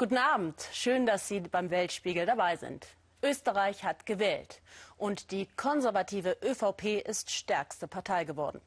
Guten 0.00 0.16
Abend. 0.16 0.56
Schön, 0.72 1.04
dass 1.04 1.28
Sie 1.28 1.40
beim 1.40 1.68
Weltspiegel 1.68 2.24
dabei 2.24 2.56
sind. 2.56 2.86
Österreich 3.22 3.84
hat 3.84 4.06
gewählt 4.06 4.62
und 4.96 5.30
die 5.30 5.46
konservative 5.58 6.38
ÖVP 6.42 7.06
ist 7.06 7.30
stärkste 7.30 7.86
Partei 7.86 8.24
geworden. 8.24 8.62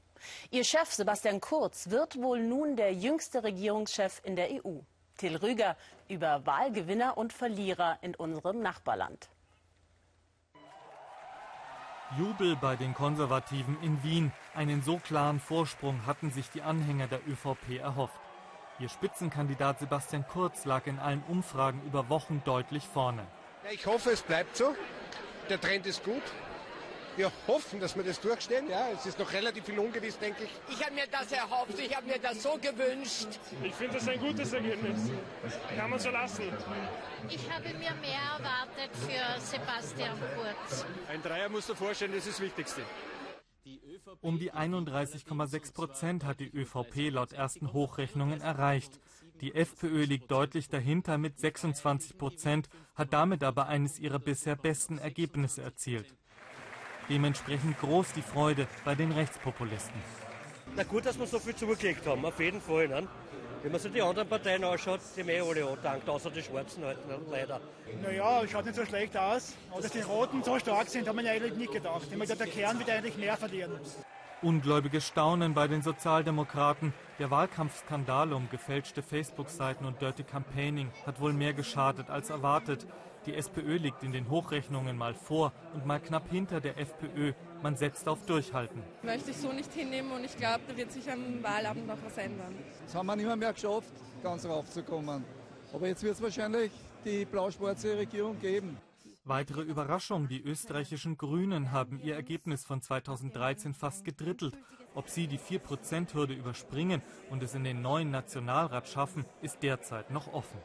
Ihr 0.52 0.64
Chef 0.64 0.94
Sebastian 0.94 1.42
Kurz 1.42 1.90
wird 1.90 2.22
wohl 2.22 2.40
nun 2.40 2.76
der 2.76 2.94
jüngste 2.94 3.44
Regierungschef 3.44 4.22
in 4.24 4.36
der 4.36 4.64
EU. 4.64 4.82
Till 5.18 5.36
Rüger 5.38 5.76
über 6.08 6.46
Wahlgewinner 6.46 7.18
und 7.18 7.34
Verlierer 7.34 7.98
in 8.04 8.14
unserem 8.14 8.62
Nachbarland. 8.62 9.28
Jubel 12.16 12.56
bei 12.58 12.76
den 12.76 12.94
Konservativen 12.94 13.82
in 13.82 14.04
Wien. 14.04 14.32
Einen 14.54 14.84
so 14.84 15.00
klaren 15.00 15.40
Vorsprung 15.40 16.06
hatten 16.06 16.30
sich 16.30 16.52
die 16.52 16.62
Anhänger 16.62 17.08
der 17.08 17.28
ÖVP 17.28 17.80
erhofft. 17.82 18.23
Ihr 18.84 18.90
Spitzenkandidat 18.90 19.80
Sebastian 19.80 20.28
Kurz 20.28 20.66
lag 20.66 20.88
in 20.88 21.00
allen 21.00 21.24
Umfragen 21.30 21.82
über 21.88 22.10
Wochen 22.10 22.42
deutlich 22.44 22.84
vorne. 22.84 23.26
Ja, 23.64 23.72
ich 23.72 23.86
hoffe, 23.86 24.12
es 24.12 24.22
bleibt 24.22 24.58
so. 24.58 24.76
Der 25.48 25.62
Trend 25.62 25.86
ist 25.86 26.04
gut. 26.04 26.22
Wir 27.16 27.32
hoffen, 27.48 27.80
dass 27.80 27.96
wir 27.96 28.04
das 28.04 28.20
durchstehen. 28.20 28.70
Ja, 28.70 28.90
es 28.94 29.06
ist 29.06 29.20
noch 29.20 29.32
relativ 29.32 29.64
viel 29.64 29.80
ungewiss, 29.80 30.20
denke 30.20 30.44
ich. 30.44 30.52
Ich 30.68 30.84
habe 30.84 30.96
mir 30.96 31.08
das 31.10 31.32
erhofft, 31.32 31.80
ich 31.80 31.96
habe 31.96 32.08
mir 32.08 32.20
das 32.20 32.44
so 32.44 32.58
gewünscht. 32.62 33.30
Ich 33.64 33.74
finde 33.74 33.94
das 33.94 34.08
ein 34.10 34.20
gutes 34.20 34.52
Ergebnis. 34.52 35.00
Kann 35.78 35.90
man 35.90 36.00
so 36.00 36.10
lassen. 36.10 36.52
Ich 37.30 37.50
habe 37.50 37.70
mir 37.70 37.94
mehr 38.02 38.20
erwartet 38.38 38.92
für 39.00 39.40
Sebastian 39.40 40.18
Kurz. 40.36 40.86
Ein 41.08 41.24
Dreier 41.24 41.48
muss 41.48 41.68
du 41.68 41.74
vorstellen, 41.74 42.12
das 42.14 42.28
ist 42.28 42.40
das 42.40 42.42
Wichtigste. 42.42 42.82
Um 44.22 44.40
die 44.40 44.54
31,6 44.54 45.74
Prozent 45.74 46.26
hat 46.26 46.40
die 46.40 46.50
ÖVP 46.50 47.12
laut 47.12 47.32
ersten 47.32 47.72
Hochrechnungen 47.72 48.42
erreicht. 48.42 49.00
Die 49.42 49.56
FPÖ 49.56 50.04
liegt 50.04 50.32
deutlich 50.32 50.70
dahinter 50.70 51.18
mit 51.18 51.40
26 51.40 52.18
Prozent, 52.18 52.70
hat 52.96 53.14
damit 53.14 53.44
aber 53.44 53.68
eines 53.68 54.00
ihrer 54.00 54.20
bisher 54.20 54.56
besten 54.56 54.98
Ergebnisse 54.98 55.62
erzielt. 55.62 56.14
Dementsprechend 57.10 57.80
groß 57.80 58.14
die 58.14 58.22
Freude 58.22 58.68
bei 58.86 58.96
den 58.96 59.12
Rechtspopulisten. 59.12 60.02
Na 60.76 60.84
gut, 60.84 61.06
dass 61.06 61.20
wir 61.20 61.28
so 61.28 61.40
viel 61.40 61.56
zugelegt 61.56 62.06
haben, 62.06 62.26
auf 62.26 62.40
jeden 62.40 62.62
Fall. 62.62 62.88
Ne? 62.88 63.08
Wenn 63.64 63.72
man 63.72 63.80
sich 63.80 63.94
die 63.94 64.02
anderen 64.02 64.28
Parteien 64.28 64.62
anschaut, 64.66 65.00
die 65.16 65.22
haben 65.22 65.30
eh 65.30 65.40
alle 65.40 65.66
angedankt, 65.66 66.10
außer 66.10 66.30
die 66.30 66.44
Schwarzen 66.44 66.84
halt, 66.84 66.98
leider. 67.32 67.62
Naja, 68.02 68.46
schaut 68.46 68.66
nicht 68.66 68.76
so 68.76 68.86
schlecht 68.86 69.16
aus. 69.16 69.54
Aber 69.72 69.82
dass 69.82 69.92
die 69.92 70.02
Roten 70.02 70.44
so 70.44 70.60
stark 70.60 70.90
sind, 70.90 71.08
haben 71.08 71.18
wir 71.18 71.32
eigentlich 71.32 71.56
nicht 71.56 71.72
gedacht. 71.72 72.04
Ich 72.12 72.18
meine, 72.18 72.36
der 72.36 72.48
Kern 72.48 72.78
wird 72.78 72.90
eigentlich 72.90 73.16
mehr 73.16 73.38
verlieren. 73.38 73.80
Ungläubiges 74.44 75.08
Staunen 75.08 75.54
bei 75.54 75.70
den 75.70 75.82
Sozialdemokraten. 75.82 76.94
Der 77.18 77.32
Wahlkampfskandal 77.32 78.34
um 78.34 78.50
gefälschte 78.50 79.02
Facebook-Seiten 79.02 79.86
und 79.86 80.02
Dirty 80.02 80.24
Campaigning 80.24 80.92
hat 81.06 81.22
wohl 81.22 81.32
mehr 81.32 81.54
geschadet 81.54 82.10
als 82.10 82.30
erwartet. 82.30 82.86
Die 83.26 83.36
SPÖ 83.36 83.78
liegt 83.78 84.04
in 84.04 84.12
den 84.12 84.30
Hochrechnungen 84.30 84.98
mal 84.98 85.14
vor 85.14 85.54
und 85.74 85.86
mal 85.86 86.02
knapp 86.02 86.30
hinter 86.30 86.60
der 86.60 86.78
FPÖ. 86.78 87.32
Man 87.62 87.78
setzt 87.78 88.10
auf 88.10 88.26
Durchhalten. 88.26 88.84
Möchte 89.02 89.32
ich 89.32 89.38
so 89.38 89.54
nicht 89.54 89.72
hinnehmen 89.72 90.12
und 90.12 90.26
ich 90.26 90.36
glaube, 90.36 90.60
da 90.68 90.76
wird 90.76 90.92
sich 90.92 91.10
am 91.10 91.42
Wahlabend 91.42 91.88
noch 91.88 92.04
was 92.04 92.18
ändern. 92.18 92.54
Das 92.84 92.96
haben 92.96 93.08
wir 93.08 93.16
nicht 93.16 93.26
mehr, 93.26 93.38
mehr 93.38 93.54
geschafft, 93.54 93.94
ganz 94.22 94.46
raufzukommen. 94.46 95.24
Aber 95.72 95.88
jetzt 95.88 96.04
wird 96.04 96.16
es 96.16 96.22
wahrscheinlich 96.22 96.72
die 97.06 97.24
blau-schwarze 97.24 97.98
Regierung 97.98 98.38
geben. 98.40 98.78
Weitere 99.26 99.62
Überraschung, 99.62 100.28
die 100.28 100.42
österreichischen 100.42 101.18
Grünen 101.18 101.72
haben 101.72 101.98
ihr 102.04 102.14
Ergebnis 102.14 102.66
von 102.66 102.82
2013 102.82 103.74
fast 103.74 104.04
gedrittelt. 104.04 104.54
Ob 104.96 105.08
sie 105.08 105.28
die 105.28 105.40
4%-Hürde 105.40 106.34
überspringen 106.34 107.02
und 107.30 107.42
es 107.42 107.56
in 107.56 107.64
den 107.64 107.82
neuen 107.82 108.12
Nationalrat 108.12 108.90
schaffen, 108.90 109.24
ist 109.42 109.64
derzeit 109.64 110.12
noch 110.12 110.34
offen. 110.34 110.60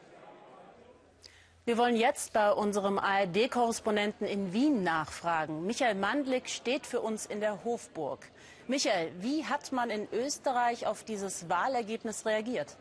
Wir 1.63 1.77
wollen 1.77 1.95
jetzt 1.95 2.33
bei 2.33 2.51
unserem 2.51 2.99
ARD-Korrespondenten 2.99 4.27
in 4.27 4.51
Wien 4.51 4.83
nachfragen. 4.83 5.65
Michael 5.65 5.95
Mandlik 5.95 6.49
steht 6.49 6.85
für 6.85 6.99
uns 6.99 7.25
in 7.25 7.39
der 7.39 7.63
Hofburg. 7.63 8.29
Michael, 8.67 9.13
wie 9.21 9.45
hat 9.45 9.71
man 9.71 9.89
in 9.89 10.05
Österreich 10.11 10.85
auf 10.85 11.05
dieses 11.05 11.47
Wahlergebnis 11.47 12.25
reagiert? 12.25 12.75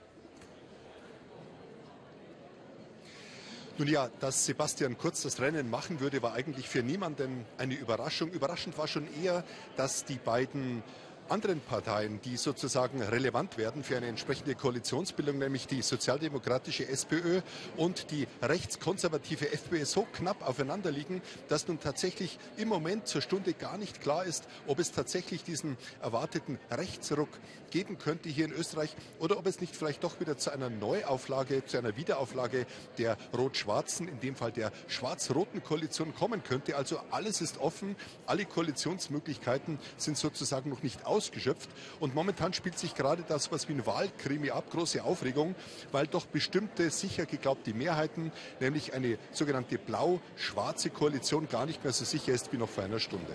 Nun 3.79 3.87
ja, 3.87 4.11
dass 4.19 4.45
Sebastian 4.45 4.99
Kurz 4.99 5.23
das 5.23 5.41
Rennen 5.41 5.71
machen 5.71 6.01
würde, 6.01 6.21
war 6.21 6.33
eigentlich 6.33 6.69
für 6.69 6.83
niemanden 6.83 7.47
eine 7.59 7.75
Überraschung. 7.75 8.29
Überraschend 8.33 8.77
war 8.77 8.89
schon 8.89 9.07
eher, 9.23 9.45
dass 9.77 10.05
die 10.05 10.17
beiden 10.17 10.83
anderen 11.31 11.61
Parteien, 11.61 12.21
die 12.23 12.37
sozusagen 12.37 13.03
relevant 13.03 13.59
werden 13.59 13.85
für 13.85 13.97
eine 13.97 14.07
entsprechende 14.07 14.55
Koalitionsbildung, 14.55 15.39
nämlich 15.39 15.67
die 15.67 15.83
sozialdemokratische 15.83 16.89
SPÖ 16.89 17.43
und 17.77 18.11
die 18.11 18.27
rechtskonservative 18.41 19.53
FPÖ, 19.53 19.85
so 19.85 20.07
knapp 20.13 20.47
aufeinander 20.47 20.91
liegen, 20.91 21.23
dass 21.49 21.69
nun 21.69 21.81
tatsächlich 21.81 22.39
im 22.57 22.69
Moment 22.69 23.07
zur 23.07 23.21
Stunde 23.21 23.53
gar 23.53 23.77
nicht 23.77 24.01
klar 24.01 24.25
ist, 24.25 24.49
ob 24.67 24.79
es 24.79 24.93
tatsächlich 24.93 25.45
diesen 25.45 25.77
erwarteten 26.01 26.59
Rechtsruck 26.71 27.29
geben 27.71 27.99
könnte 27.99 28.29
hier 28.29 28.47
in 28.47 28.53
Österreich 28.53 28.97
oder 29.19 29.37
ob 29.37 29.47
es 29.47 29.61
nicht 29.61 29.77
vielleicht 29.77 30.05
doch 30.05 30.21
wieder 30.21 30.39
zu 30.39 30.51
einer 30.51 30.71
Neuauflage, 30.71 31.65
zu 31.67 31.77
einer 31.77 31.97
Wiederauflage 31.97 32.67
der 32.97 33.17
rot-schwarzen, 33.37 34.09
in 34.09 34.21
dem 34.21 34.35
Fall 34.35 34.53
der 34.53 34.73
schwarz-roten 34.87 35.63
Koalition 35.63 36.15
kommen 36.15 36.43
könnte. 36.43 36.77
Also 36.77 37.01
alles 37.11 37.41
ist 37.41 37.59
offen, 37.59 37.97
alle 38.27 38.47
Koalitionsmöglichkeiten 38.47 39.79
sind 39.99 40.17
sozusagen 40.17 40.71
noch 40.71 40.83
nicht 40.83 41.05
aus 41.05 41.18
ausgeschöpft. 41.19 41.69
Und 42.01 42.15
momentan 42.15 42.53
spielt 42.55 42.79
sich 42.79 42.95
gerade 42.95 43.25
das, 43.27 43.51
was 43.53 43.69
wie 43.69 43.73
ein 43.75 43.85
Wahlkrimi 43.85 44.51
ab, 44.51 44.65
große 44.71 45.03
Aufregung, 45.03 45.55
weil 45.93 46.07
doch 46.07 46.27
bestimmte 46.27 46.91
sicher 46.91 47.27
geglaubte 47.27 47.75
Mehrheiten, 47.75 48.33
nämlich 48.61 48.95
eine 48.95 49.19
sogenannte 49.33 49.79
blau-schwarze 49.79 50.91
Koalition, 50.91 51.49
gar 51.49 51.67
nicht 51.67 51.83
mehr 51.83 51.93
so 51.93 52.05
sicher 52.05 52.33
ist 52.33 52.53
wie 52.53 52.57
noch 52.57 52.69
vor 52.69 52.85
einer 52.85 53.01
Stunde. 53.01 53.33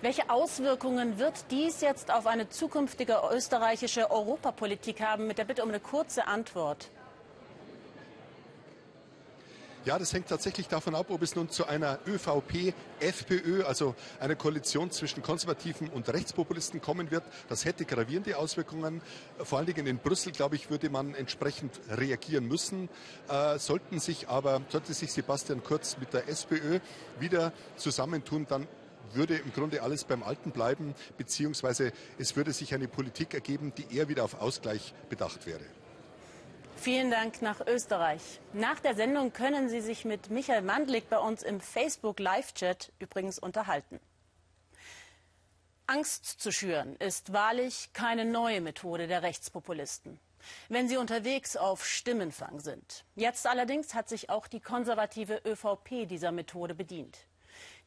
Welche 0.00 0.30
Auswirkungen 0.30 1.18
wird 1.18 1.50
dies 1.50 1.80
jetzt 1.80 2.12
auf 2.12 2.28
eine 2.28 2.48
zukünftige 2.48 3.20
österreichische 3.32 4.12
Europapolitik 4.12 5.00
haben? 5.00 5.26
Mit 5.26 5.38
der 5.38 5.44
Bitte 5.44 5.64
um 5.64 5.70
eine 5.70 5.80
kurze 5.80 6.28
Antwort. 6.28 6.88
Ja, 9.84 9.98
das 9.98 10.12
hängt 10.12 10.28
tatsächlich 10.28 10.68
davon 10.68 10.94
ab, 10.94 11.06
ob 11.08 11.22
es 11.22 11.34
nun 11.34 11.48
zu 11.48 11.66
einer 11.66 11.98
ÖVP-FPÖ, 12.06 13.64
also 13.64 13.94
einer 14.20 14.34
Koalition 14.34 14.90
zwischen 14.90 15.22
Konservativen 15.22 15.88
und 15.88 16.08
Rechtspopulisten 16.08 16.80
kommen 16.80 17.10
wird. 17.10 17.22
Das 17.48 17.64
hätte 17.64 17.84
gravierende 17.84 18.36
Auswirkungen. 18.36 19.00
Vor 19.38 19.58
allen 19.58 19.66
Dingen 19.66 19.86
in 19.86 19.98
Brüssel, 19.98 20.32
glaube 20.32 20.56
ich, 20.56 20.68
würde 20.68 20.90
man 20.90 21.14
entsprechend 21.14 21.80
reagieren 21.90 22.46
müssen. 22.46 22.88
Äh, 23.28 23.58
sollten 23.58 24.00
sich 24.00 24.28
aber, 24.28 24.60
sollte 24.68 24.92
sich 24.92 25.12
Sebastian 25.12 25.62
Kurz 25.62 25.96
mit 25.98 26.12
der 26.12 26.28
SPÖ 26.28 26.80
wieder 27.20 27.52
zusammentun, 27.76 28.46
dann 28.48 28.66
würde 29.14 29.36
im 29.36 29.52
Grunde 29.52 29.82
alles 29.82 30.04
beim 30.04 30.22
Alten 30.22 30.50
bleiben, 30.50 30.94
beziehungsweise 31.16 31.92
es 32.18 32.36
würde 32.36 32.52
sich 32.52 32.74
eine 32.74 32.88
Politik 32.88 33.32
ergeben, 33.32 33.72
die 33.76 33.96
eher 33.96 34.08
wieder 34.08 34.24
auf 34.24 34.40
Ausgleich 34.40 34.92
bedacht 35.08 35.46
wäre. 35.46 35.64
Vielen 36.80 37.10
Dank 37.10 37.42
nach 37.42 37.66
Österreich. 37.66 38.22
Nach 38.52 38.78
der 38.78 38.94
Sendung 38.94 39.32
können 39.32 39.68
Sie 39.68 39.80
sich 39.80 40.04
mit 40.04 40.30
Michael 40.30 40.62
Mandlik 40.62 41.10
bei 41.10 41.18
uns 41.18 41.42
im 41.42 41.60
Facebook 41.60 42.20
Live-Chat 42.20 42.92
übrigens 43.00 43.40
unterhalten. 43.40 43.98
Angst 45.88 46.24
zu 46.24 46.52
schüren 46.52 46.94
ist 46.96 47.32
wahrlich 47.32 47.90
keine 47.94 48.24
neue 48.24 48.60
Methode 48.60 49.08
der 49.08 49.24
Rechtspopulisten, 49.24 50.20
wenn 50.68 50.88
sie 50.88 50.98
unterwegs 50.98 51.56
auf 51.56 51.84
Stimmenfang 51.84 52.60
sind. 52.60 53.04
Jetzt 53.16 53.48
allerdings 53.48 53.94
hat 53.94 54.08
sich 54.08 54.30
auch 54.30 54.46
die 54.46 54.60
konservative 54.60 55.42
ÖVP 55.44 56.06
dieser 56.08 56.30
Methode 56.30 56.76
bedient. 56.76 57.26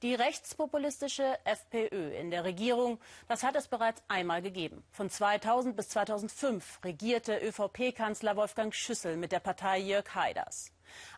Die 0.01 0.15
rechtspopulistische 0.15 1.37
FPÖ 1.43 2.09
in 2.15 2.31
der 2.31 2.43
Regierung, 2.43 2.99
das 3.27 3.43
hat 3.43 3.55
es 3.55 3.67
bereits 3.67 4.01
einmal 4.07 4.41
gegeben. 4.41 4.83
Von 4.91 5.11
2000 5.11 5.75
bis 5.75 5.89
2005 5.89 6.79
regierte 6.83 7.37
ÖVP-Kanzler 7.37 8.35
Wolfgang 8.35 8.73
Schüssel 8.73 9.15
mit 9.15 9.31
der 9.31 9.41
Partei 9.41 9.77
Jörg 9.77 10.15
Haiders. 10.15 10.71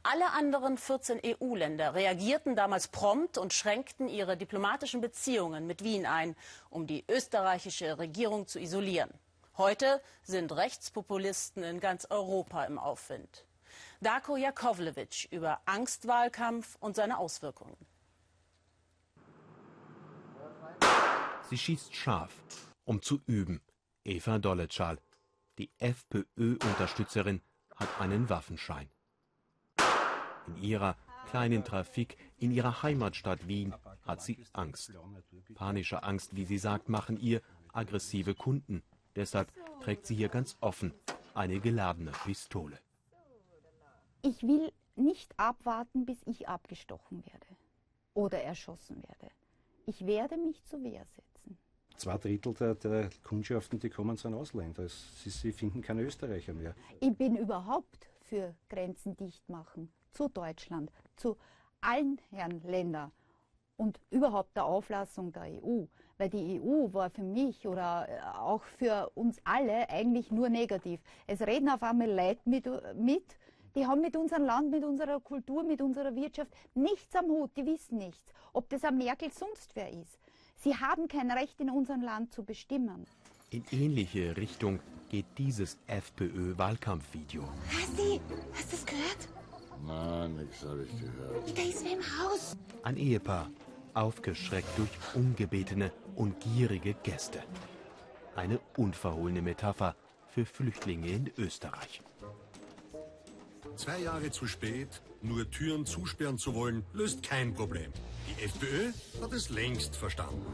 Alle 0.04 0.32
anderen 0.32 0.78
14 0.78 1.22
EU-Länder 1.26 1.96
reagierten 1.96 2.58
damals 2.58 2.90
prompt 2.90 3.38
und 3.38 3.54
schränkten 3.54 4.10
ihre 4.10 4.36
diplomatischen 4.36 5.00
Beziehungen 5.00 5.66
mit 5.66 5.86
Wien 5.86 6.06
ein, 6.06 6.36
um 6.70 6.86
die 6.86 7.06
österreichische 7.10 7.98
Regierung 7.98 8.48
zu 8.48 8.60
isolieren. 8.60 9.14
Heute 9.58 10.02
sind 10.24 10.52
Rechtspopulisten 10.52 11.64
in 11.64 11.80
ganz 11.80 12.06
Europa 12.10 12.66
im 12.66 12.78
Aufwind. 12.78 13.46
Darko 14.02 14.36
Jakovlevic 14.36 15.30
über 15.32 15.62
Angstwahlkampf 15.64 16.76
und 16.82 16.98
seine 16.98 17.18
Auswirkungen. 17.18 17.78
Sie 21.54 21.60
schießt 21.60 21.96
scharf, 21.96 22.34
um 22.84 23.04
zu 23.04 23.22
üben. 23.28 23.62
Eva 24.04 24.40
Dolletschal, 24.40 24.98
die 25.60 25.70
FPÖ-Unterstützerin, 25.78 27.42
hat 27.76 27.90
einen 28.02 28.28
Waffenschein. 28.28 28.90
In 30.48 30.58
ihrer 30.64 30.98
kleinen 31.30 31.64
Trafik 31.64 32.18
in 32.40 32.50
ihrer 32.50 32.82
Heimatstadt 32.82 33.48
Wien 33.48 33.76
hat 34.02 34.24
sie 34.24 34.44
Angst. 34.54 34.94
Panische 35.54 36.02
Angst, 36.02 36.36
wie 36.36 36.46
sie 36.46 36.58
sagt, 36.58 36.90
machen 36.90 37.20
ihr 37.20 37.40
aggressive 37.72 38.34
Kunden. 38.34 38.82
Deshalb 39.16 39.54
trägt 39.84 40.08
sie 40.08 40.16
hier 40.16 40.30
ganz 40.30 40.58
offen 40.60 40.92
eine 41.36 41.60
geladene 41.60 42.14
Pistole. 42.24 42.80
Ich 44.24 44.42
will 44.42 44.74
nicht 44.96 45.38
abwarten, 45.38 46.08
bis 46.08 46.18
ich 46.26 46.48
abgestochen 46.48 47.24
werde 47.28 47.46
oder 48.16 48.42
erschossen 48.42 49.04
werde. 49.04 49.30
Ich 49.86 50.06
werde 50.06 50.38
mich 50.38 50.64
zur 50.64 50.82
Wehr 50.84 51.06
setzen. 51.06 51.58
Zwei 51.98 52.18
Drittel 52.18 52.54
der, 52.54 52.76
der 52.76 53.10
Kundschaften, 53.24 53.80
die 53.80 53.90
kommen, 53.90 54.18
sind 54.18 54.34
Ausländer. 54.34 54.88
Sie, 54.88 55.30
sie 55.30 55.52
finden 55.52 55.82
keine 55.82 56.04
Österreicher 56.04 56.54
mehr. 56.54 56.74
Ich 57.00 57.16
bin 57.16 57.36
überhaupt 57.36 58.10
für 58.22 58.56
Grenzen 58.70 59.16
dicht 59.16 59.48
machen 59.50 59.92
zu 60.12 60.30
Deutschland, 60.30 60.92
zu 61.16 61.38
allen 61.82 62.20
Herren 62.32 62.62
Ländern 62.62 63.12
und 63.78 64.00
überhaupt 64.10 64.56
der 64.56 64.66
Auflassung 64.66 65.32
der 65.34 65.44
EU. 65.44 65.86
Weil 66.18 66.30
die 66.30 66.62
EU 66.62 66.94
war 66.94 67.10
für 67.10 67.24
mich 67.24 67.68
oder 67.68 68.08
äh, 68.08 68.38
auch 68.38 68.64
für 68.64 69.12
uns 69.16 69.38
alle 69.44 69.90
eigentlich 69.90 70.32
nur 70.32 70.50
negativ. 70.50 71.02
Es 71.28 71.42
reden 71.42 71.70
auf 71.70 71.84
einmal 71.84 72.10
Leute 72.10 72.42
mit, 72.46 72.66
mit, 72.96 73.38
die 73.76 73.86
haben 73.86 74.02
mit 74.02 74.16
unserem 74.16 74.44
Land, 74.44 74.72
mit 74.72 74.84
unserer 74.84 75.20
Kultur, 75.20 75.64
mit 75.64 75.82
unserer 75.82 76.16
Wirtschaft 76.16 76.52
nichts 76.76 77.16
am 77.16 77.26
Hut, 77.26 77.52
die 77.58 77.66
wissen 77.66 77.98
nichts. 77.98 78.34
Ob 78.54 78.70
das 78.70 78.84
eine 78.84 78.98
Merkel 78.98 79.32
sonst 79.32 79.76
wer 79.76 79.92
ist. 79.92 80.20
Sie 80.58 80.76
haben 80.76 81.08
kein 81.08 81.32
Recht 81.32 81.60
in 81.60 81.70
unserem 81.70 82.02
Land 82.02 82.34
zu 82.34 82.44
bestimmen. 82.44 83.06
In 83.50 83.64
ähnliche 83.72 84.36
Richtung 84.38 84.80
geht 85.10 85.26
dieses 85.38 85.78
FPÖ-Wahlkampfvideo. 85.88 87.44
Hasi, 87.70 88.20
hast 88.54 88.72
du 88.72 88.76
es 88.76 88.86
gehört? 88.86 89.28
Nein, 89.86 90.38
nix 90.38 90.64
habe 90.64 90.86
ich 90.86 91.00
gehört. 91.00 91.58
Da 91.58 91.62
ist 91.62 91.84
wer 91.84 91.94
im 91.94 92.02
Haus. 92.02 92.56
Ein 92.84 92.98
Ehepaar, 92.98 93.50
aufgeschreckt 93.94 94.78
durch 94.78 94.90
ungebetene 95.14 95.92
und 96.16 96.40
gierige 96.40 96.94
Gäste. 96.94 97.44
Eine 98.36 98.60
unverhohlene 98.78 99.42
Metapher 99.42 99.96
für 100.28 100.46
Flüchtlinge 100.46 101.10
in 101.10 101.32
Österreich. 101.38 102.02
Zwei 103.76 104.00
Jahre 104.00 104.30
zu 104.30 104.46
spät, 104.46 105.02
nur 105.22 105.50
Türen 105.50 105.86
zusperren 105.86 106.38
zu 106.38 106.54
wollen, 106.54 106.86
löst 106.94 107.24
kein 107.24 107.54
Problem. 107.54 107.92
Die 108.28 108.44
FPÖ 108.44 108.92
hat 109.22 109.34
es 109.34 109.50
längst 109.50 109.96
verstanden. 109.96 110.46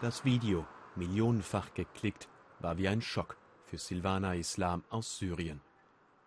Das 0.00 0.24
Video, 0.24 0.64
millionenfach 0.94 1.74
geklickt, 1.74 2.28
war 2.60 2.78
wie 2.78 2.88
ein 2.88 3.02
Schock 3.02 3.36
für 3.64 3.78
Silvana 3.78 4.34
Islam 4.34 4.84
aus 4.88 5.18
Syrien. 5.18 5.60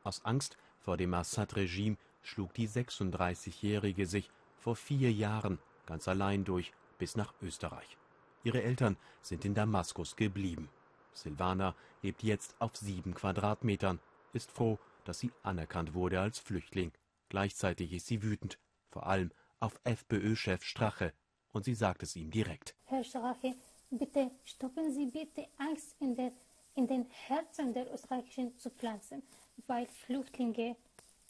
Aus 0.04 0.26
Angst 0.26 0.58
vor 0.82 0.98
dem 0.98 1.14
Assad-Regime 1.14 1.98
schlug 2.24 2.54
die 2.54 2.68
36-Jährige 2.68 4.06
sich 4.06 4.30
vor 4.58 4.76
vier 4.76 5.12
Jahren 5.12 5.60
ganz 5.86 6.08
allein 6.08 6.44
durch 6.44 6.74
bis 6.98 7.16
nach 7.16 7.34
Österreich. 7.42 7.98
Ihre 8.44 8.64
Eltern 8.64 8.98
sind 9.22 9.46
in 9.46 9.56
Damaskus 9.56 10.16
geblieben. 10.16 10.70
Silvana 11.14 11.74
lebt 12.02 12.24
jetzt 12.24 12.56
auf 12.60 12.76
sieben 12.76 13.14
Quadratmetern, 13.14 14.00
ist 14.34 14.52
froh, 14.52 14.78
dass 15.06 15.20
sie 15.20 15.32
anerkannt 15.44 15.94
wurde 15.94 16.20
als 16.20 16.40
Flüchtling. 16.40 16.92
Gleichzeitig 17.30 17.94
ist 17.94 18.08
sie 18.08 18.24
wütend, 18.24 18.60
vor 18.90 19.08
allem 19.08 19.32
auf 19.60 19.80
FPÖ-Chef 19.84 20.64
Strache, 20.64 21.14
und 21.54 21.66
sie 21.66 21.76
sagt 21.76 22.04
es 22.04 22.16
ihm 22.16 22.32
direkt. 22.32 22.76
Herr 22.86 23.04
Strache, 23.04 23.56
bitte 23.90 24.32
stoppen 24.44 24.94
Sie 24.94 25.06
bitte 25.06 25.48
Angst 25.58 25.96
in, 26.00 26.16
der, 26.16 26.32
in 26.76 26.88
den 26.88 27.06
Herzen 27.28 27.74
der 27.74 27.94
Österreichischen 27.94 28.58
zu 28.58 28.70
pflanzen, 28.70 29.24
weil 29.68 29.86
Flüchtlinge 29.86 30.76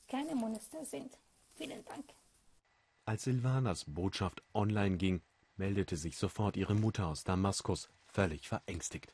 keine 0.08 0.36
Monster 0.36 0.86
sind. 0.86 1.18
Vielen 1.56 1.84
Dank. 1.86 2.06
Als 3.06 3.24
Silvanas 3.24 3.86
Botschaft 3.88 4.44
online 4.54 4.98
ging, 4.98 5.22
meldete 5.58 5.98
sich 5.98 6.18
sofort 6.18 6.58
ihre 6.58 6.76
Mutter 6.76 7.08
aus 7.08 7.24
Damaskus, 7.24 7.90
völlig 8.08 8.48
verängstigt. 8.48 9.14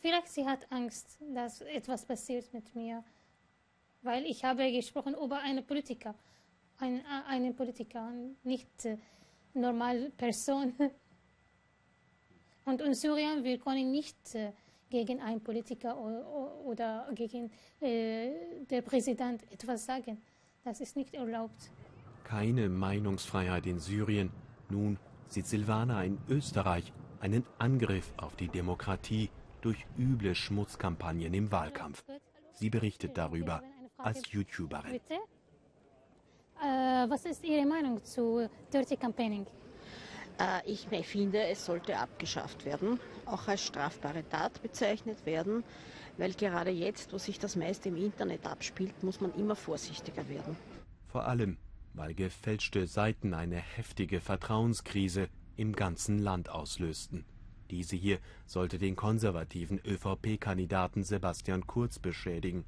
Vielleicht 0.00 0.28
sie 0.28 0.46
hat 0.46 0.70
Angst, 0.70 1.18
dass 1.34 1.60
etwas 1.62 2.04
passiert 2.04 2.52
mit 2.52 2.74
mir, 2.74 3.04
weil 4.02 4.24
ich 4.26 4.44
habe 4.44 4.70
gesprochen 4.72 5.14
über 5.14 5.38
einen 5.40 5.64
Politiker, 5.64 6.14
ein, 6.78 7.04
einen 7.26 7.54
Politiker, 7.54 8.12
nicht 8.44 8.84
äh, 8.84 8.96
normale 9.54 10.10
Person. 10.10 10.74
Und 12.64 12.80
in 12.82 12.94
Syrien, 12.94 13.44
wir 13.44 13.58
können 13.58 13.90
nicht 13.90 14.34
äh, 14.34 14.52
gegen 14.90 15.20
einen 15.20 15.40
Politiker 15.40 15.96
oder, 16.64 17.08
gegen 17.14 17.50
äh, 17.80 18.30
den 18.70 18.84
Präsident 18.84 19.42
etwas 19.50 19.84
sagen. 19.84 20.20
Das 20.64 20.80
ist 20.80 20.96
nicht 20.96 21.14
erlaubt. 21.14 21.70
Keine 22.24 22.68
Meinungsfreiheit 22.68 23.66
in 23.66 23.78
Syrien. 23.78 24.30
Nun 24.68 24.98
sieht 25.28 25.46
Silvana 25.46 26.04
in 26.04 26.18
Österreich 26.28 26.92
einen 27.20 27.44
Angriff 27.58 28.12
auf 28.16 28.36
die 28.36 28.48
Demokratie 28.48 29.30
durch 29.60 29.86
üble 29.98 30.34
Schmutzkampagnen 30.34 31.32
im 31.34 31.50
Wahlkampf. 31.50 32.04
Sie 32.52 32.70
berichtet 32.70 33.16
darüber 33.16 33.62
als 33.98 34.22
YouTuberin. 34.30 34.92
Bitte? 34.92 35.14
Äh, 36.60 37.08
was 37.08 37.24
ist 37.24 37.44
Ihre 37.44 37.66
Meinung 37.66 38.02
zu 38.04 38.48
Dirty 38.72 38.96
Campaigning? 38.96 39.46
Äh, 40.38 40.70
ich 40.70 40.88
finde, 41.06 41.40
es 41.48 41.64
sollte 41.64 41.96
abgeschafft 41.96 42.64
werden, 42.64 42.98
auch 43.26 43.46
als 43.48 43.64
strafbare 43.66 44.28
Tat 44.28 44.60
bezeichnet 44.62 45.24
werden, 45.26 45.64
weil 46.16 46.32
gerade 46.34 46.70
jetzt, 46.70 47.12
wo 47.12 47.18
sich 47.18 47.38
das 47.38 47.56
meiste 47.56 47.88
im 47.88 47.96
Internet 47.96 48.46
abspielt, 48.46 49.02
muss 49.02 49.20
man 49.20 49.34
immer 49.34 49.56
vorsichtiger 49.56 50.28
werden. 50.28 50.56
Vor 51.06 51.26
allem, 51.26 51.58
weil 51.94 52.14
gefälschte 52.14 52.86
Seiten 52.86 53.34
eine 53.34 53.56
heftige 53.56 54.20
Vertrauenskrise 54.20 55.28
im 55.56 55.74
ganzen 55.74 56.18
Land 56.18 56.48
auslösten. 56.48 57.24
Diese 57.70 57.96
hier 57.96 58.18
sollte 58.46 58.78
den 58.78 58.96
konservativen 58.96 59.80
ÖVP-Kandidaten 59.84 61.04
Sebastian 61.04 61.66
Kurz 61.66 61.98
beschädigen. 61.98 62.64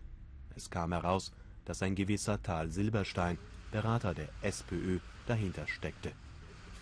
Es 0.54 0.70
kam 0.70 0.92
heraus, 0.92 1.32
dass 1.64 1.82
ein 1.82 1.94
gewisser 1.94 2.42
Tal 2.42 2.70
Silberstein, 2.70 3.38
Berater 3.70 4.14
der 4.14 4.28
SPÖ, 4.42 4.98
dahinter 5.26 5.66
steckte. 5.68 6.12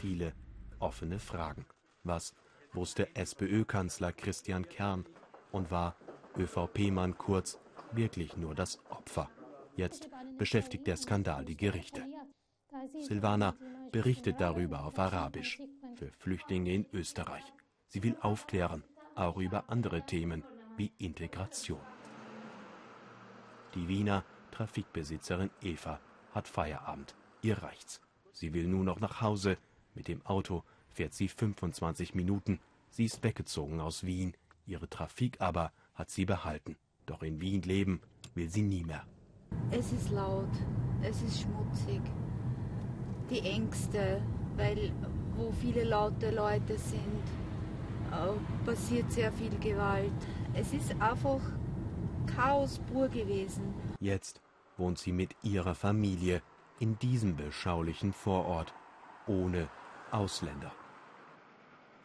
Viele 0.01 0.33
offene 0.79 1.19
Fragen. 1.19 1.67
Was 2.03 2.35
wusste 2.73 3.15
SPÖ-Kanzler 3.15 4.13
Christian 4.13 4.69
Kern 4.69 5.05
und 5.53 5.71
war 5.71 5.97
ÖVP-Mann 6.37 7.19
Kurz 7.19 7.59
wirklich 7.93 8.37
nur 8.37 8.55
das 8.55 8.79
Opfer? 8.89 9.29
Jetzt 9.77 10.09
beschäftigt 10.39 10.87
der 10.87 10.97
Skandal 10.97 11.45
die 11.45 11.57
Gerichte. 11.57 12.05
Silvana 13.01 13.55
berichtet 13.93 14.41
darüber 14.41 14.85
auf 14.85 14.99
Arabisch 14.99 15.61
für 15.95 16.11
Flüchtlinge 16.19 16.73
in 16.73 16.87
Österreich. 16.93 17.45
Sie 17.87 18.03
will 18.03 18.17
aufklären, 18.21 18.85
auch 19.15 19.37
über 19.37 19.65
andere 19.69 20.05
Themen 20.05 20.45
wie 20.77 20.93
Integration. 20.99 21.81
Die 23.75 23.89
Wiener 23.89 24.25
Trafikbesitzerin 24.51 25.51
Eva 25.63 26.01
hat 26.35 26.49
Feierabend. 26.49 27.15
Ihr 27.43 27.63
reicht's. 27.63 28.01
Sie 28.33 28.55
will 28.55 28.67
nur 28.67 28.85
noch 28.85 29.01
nach 29.01 29.21
Hause. 29.21 29.59
Mit 29.95 30.09
dem 30.09 30.25
Auto 30.25 30.65
fährt 30.91 31.15
sie 31.15 31.29
25 31.29 32.15
Minuten. 32.15 32.61
Sie 32.91 33.05
ist 33.05 33.23
weggezogen 33.23 33.81
aus 33.81 34.05
Wien. 34.05 34.35
Ihre 34.67 34.89
Trafik 34.89 35.41
aber 35.41 35.73
hat 35.95 36.11
sie 36.11 36.25
behalten. 36.25 36.77
Doch 37.07 37.23
in 37.23 37.41
Wien 37.41 37.63
leben 37.63 38.01
will 38.35 38.49
sie 38.49 38.63
nie 38.63 38.85
mehr. 38.85 39.05
Es 39.71 39.93
ist 39.93 40.11
laut, 40.11 40.51
es 41.03 41.23
ist 41.23 41.43
schmutzig. 41.43 42.03
Die 43.31 43.41
Ängste, 43.41 44.23
weil 44.57 44.93
wo 45.37 45.53
viele 45.53 45.85
laute 45.85 46.31
Leute 46.31 46.77
sind, 46.79 47.23
äh, 48.11 48.65
passiert 48.67 49.11
sehr 49.13 49.33
viel 49.33 49.57
Gewalt. 49.59 50.11
Es 50.55 50.73
ist 50.73 51.01
einfach 51.01 51.41
Chaos 52.37 52.81
pur 52.93 53.09
gewesen. 53.09 53.75
Jetzt 54.01 54.41
wohnt 54.77 54.99
sie 54.99 55.13
mit 55.13 55.35
ihrer 55.43 55.75
Familie 55.75 56.43
in 56.79 56.99
diesem 56.99 57.37
beschaulichen 57.37 58.13
Vorort, 58.13 58.73
ohne 59.27 59.69
Ausländer. 60.11 60.73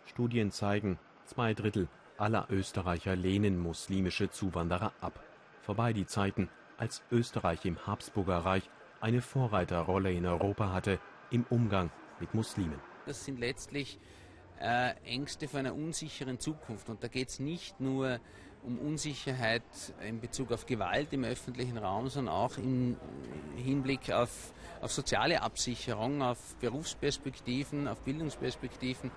Studien 0.06 0.52
zeigen, 0.52 1.00
zwei 1.26 1.54
Drittel 1.54 1.88
aller 2.18 2.48
Österreicher 2.50 3.16
lehnen 3.16 3.58
muslimische 3.58 4.30
Zuwanderer 4.30 4.94
ab. 5.02 5.24
Vorbei 5.62 5.94
die 5.94 6.06
Zeiten, 6.06 6.50
als 6.78 7.04
Österreich 7.12 7.66
im 7.66 7.86
Habsburger 7.88 8.40
Reich 8.40 8.70
eine 9.00 9.22
Vorreiterrolle 9.22 10.12
in 10.12 10.26
Europa 10.26 10.72
hatte 10.72 11.00
im 11.30 11.46
Umgang 11.50 11.92
mit 12.20 12.34
Muslimen. 12.34 12.80
Das 13.06 13.26
sind 13.26 13.40
letztlich 13.40 14.00
äh, 14.60 14.94
Ängste 15.04 15.48
vor 15.48 15.60
einer 15.60 15.76
unsicheren 15.76 16.40
Zukunft. 16.40 16.90
Und 16.90 17.04
da 17.04 17.08
geht 17.08 17.30
es 17.30 17.40
nicht 17.40 17.80
nur 17.80 18.20
um 18.66 18.80
Unsicherheit 18.80 19.64
in 20.08 20.20
Bezug 20.20 20.52
auf 20.52 20.66
Gewalt 20.66 21.12
im 21.14 21.24
öffentlichen 21.24 21.78
Raum, 21.78 22.10
sondern 22.10 22.34
auch 22.34 22.58
im 22.58 22.98
Hinblick 23.56 24.12
auf, 24.12 24.54
auf 24.82 24.92
soziale 24.92 25.42
Absicherung, 25.42 26.22
auf 26.22 26.56
Berufsperspektiven, 26.62 27.88
auf 27.88 28.00
Bildungsperspektiven. 28.02 29.12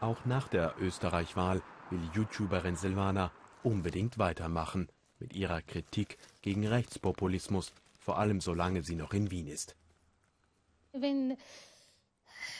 Auch 0.00 0.24
nach 0.24 0.48
der 0.48 0.74
Österreich-Wahl 0.80 1.62
will 1.90 2.00
YouTuberin 2.14 2.76
Silvana 2.76 3.32
unbedingt 3.62 4.18
weitermachen 4.18 4.88
mit 5.18 5.32
ihrer 5.32 5.62
Kritik 5.62 6.18
gegen 6.42 6.66
Rechtspopulismus, 6.66 7.72
vor 7.98 8.18
allem 8.18 8.40
solange 8.40 8.82
sie 8.82 8.94
noch 8.94 9.12
in 9.12 9.30
Wien 9.30 9.48
ist. 9.48 9.74
Wenn 10.92 11.36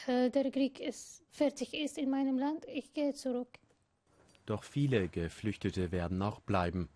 äh, 0.07 0.29
der 0.29 0.51
Krieg 0.51 0.79
ist, 0.79 1.23
fertig 1.31 1.73
ist 1.73 1.97
in 1.97 2.09
meinem 2.09 2.37
Land, 2.37 2.65
ich 2.65 2.93
gehe 2.93 3.13
zurück. 3.13 3.47
Doch 4.49 4.63
viele 4.63 5.09
Geflüchtete 5.09 5.91
werden 5.91 6.17
noch 6.17 6.39
bleiben. 6.39 6.89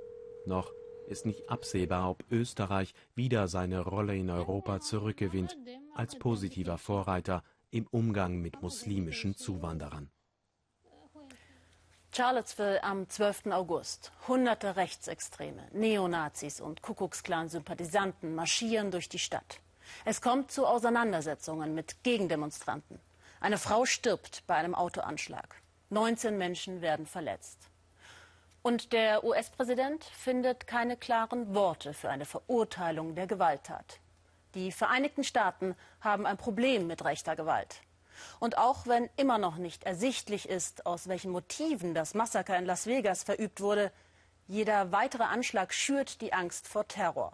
Noch 0.47 0.73
ist 1.07 1.27
nicht 1.27 1.51
absehbar, 1.51 2.09
ob 2.09 2.23
Österreich 2.31 2.95
wieder 3.13 3.47
seine 3.47 3.81
Rolle 3.81 4.17
in 4.17 4.31
Europa 4.31 4.79
zurückgewinnt, 4.79 5.55
als 5.93 6.17
positiver 6.17 6.79
Vorreiter 6.79 7.43
im 7.69 7.85
Umgang 7.91 8.41
mit 8.41 8.63
muslimischen 8.63 9.35
Zuwanderern. 9.35 10.09
Charlottesville 12.11 12.83
am 12.83 13.07
12. 13.07 13.45
August. 13.51 14.11
Hunderte 14.27 14.75
Rechtsextreme, 14.75 15.67
Neonazis 15.73 16.59
und 16.59 16.81
Kuckucksklan-Sympathisanten 16.81 18.33
marschieren 18.33 18.89
durch 18.89 19.09
die 19.09 19.19
Stadt. 19.19 19.59
Es 20.05 20.21
kommt 20.21 20.49
zu 20.49 20.65
Auseinandersetzungen 20.65 21.75
mit 21.75 22.01
Gegendemonstranten. 22.01 22.99
Eine 23.41 23.59
Frau 23.59 23.85
stirbt 23.85 24.43
bei 24.47 24.55
einem 24.55 24.73
Autoanschlag. 24.73 25.62
19 25.93 26.37
Menschen 26.37 26.81
werden 26.81 27.05
verletzt. 27.05 27.69
Und 28.63 28.93
der 28.93 29.23
US-Präsident 29.23 30.03
findet 30.03 30.67
keine 30.67 30.97
klaren 30.97 31.53
Worte 31.53 31.93
für 31.93 32.09
eine 32.09 32.25
Verurteilung 32.25 33.13
der 33.13 33.27
Gewalttat. 33.27 33.99
Die 34.55 34.71
Vereinigten 34.71 35.23
Staaten 35.23 35.75
haben 36.01 36.25
ein 36.25 36.37
Problem 36.37 36.87
mit 36.87 37.03
rechter 37.03 37.35
Gewalt. 37.35 37.81
Und 38.39 38.57
auch 38.57 38.87
wenn 38.87 39.09
immer 39.17 39.37
noch 39.37 39.57
nicht 39.57 39.83
ersichtlich 39.83 40.47
ist, 40.47 40.85
aus 40.85 41.07
welchen 41.07 41.31
Motiven 41.31 41.93
das 41.93 42.13
Massaker 42.13 42.57
in 42.57 42.65
Las 42.65 42.85
Vegas 42.85 43.23
verübt 43.23 43.61
wurde, 43.61 43.91
jeder 44.47 44.91
weitere 44.91 45.23
Anschlag 45.23 45.73
schürt 45.73 46.21
die 46.21 46.33
Angst 46.33 46.67
vor 46.67 46.87
Terror. 46.87 47.31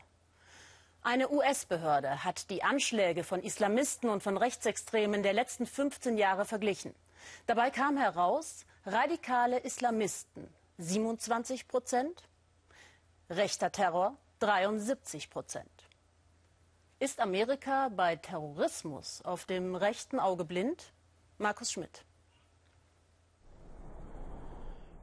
Eine 1.01 1.29
US-Behörde 1.31 2.23
hat 2.23 2.49
die 2.49 2.63
Anschläge 2.63 3.23
von 3.23 3.41
Islamisten 3.41 4.09
und 4.09 4.21
von 4.21 4.37
Rechtsextremen 4.37 5.23
der 5.23 5.33
letzten 5.33 5.65
15 5.65 6.17
Jahre 6.17 6.45
verglichen. 6.45 6.93
Dabei 7.45 7.69
kam 7.69 7.97
heraus, 7.97 8.65
radikale 8.85 9.59
Islamisten 9.59 10.47
27 10.77 11.67
Prozent, 11.67 12.23
rechter 13.29 13.71
Terror 13.71 14.17
73 14.39 15.29
Prozent. 15.29 15.89
Ist 16.99 17.19
Amerika 17.19 17.89
bei 17.89 18.15
Terrorismus 18.15 19.21
auf 19.23 19.45
dem 19.45 19.75
rechten 19.75 20.19
Auge 20.19 20.45
blind? 20.45 20.93
Markus 21.37 21.71
Schmidt. 21.71 22.05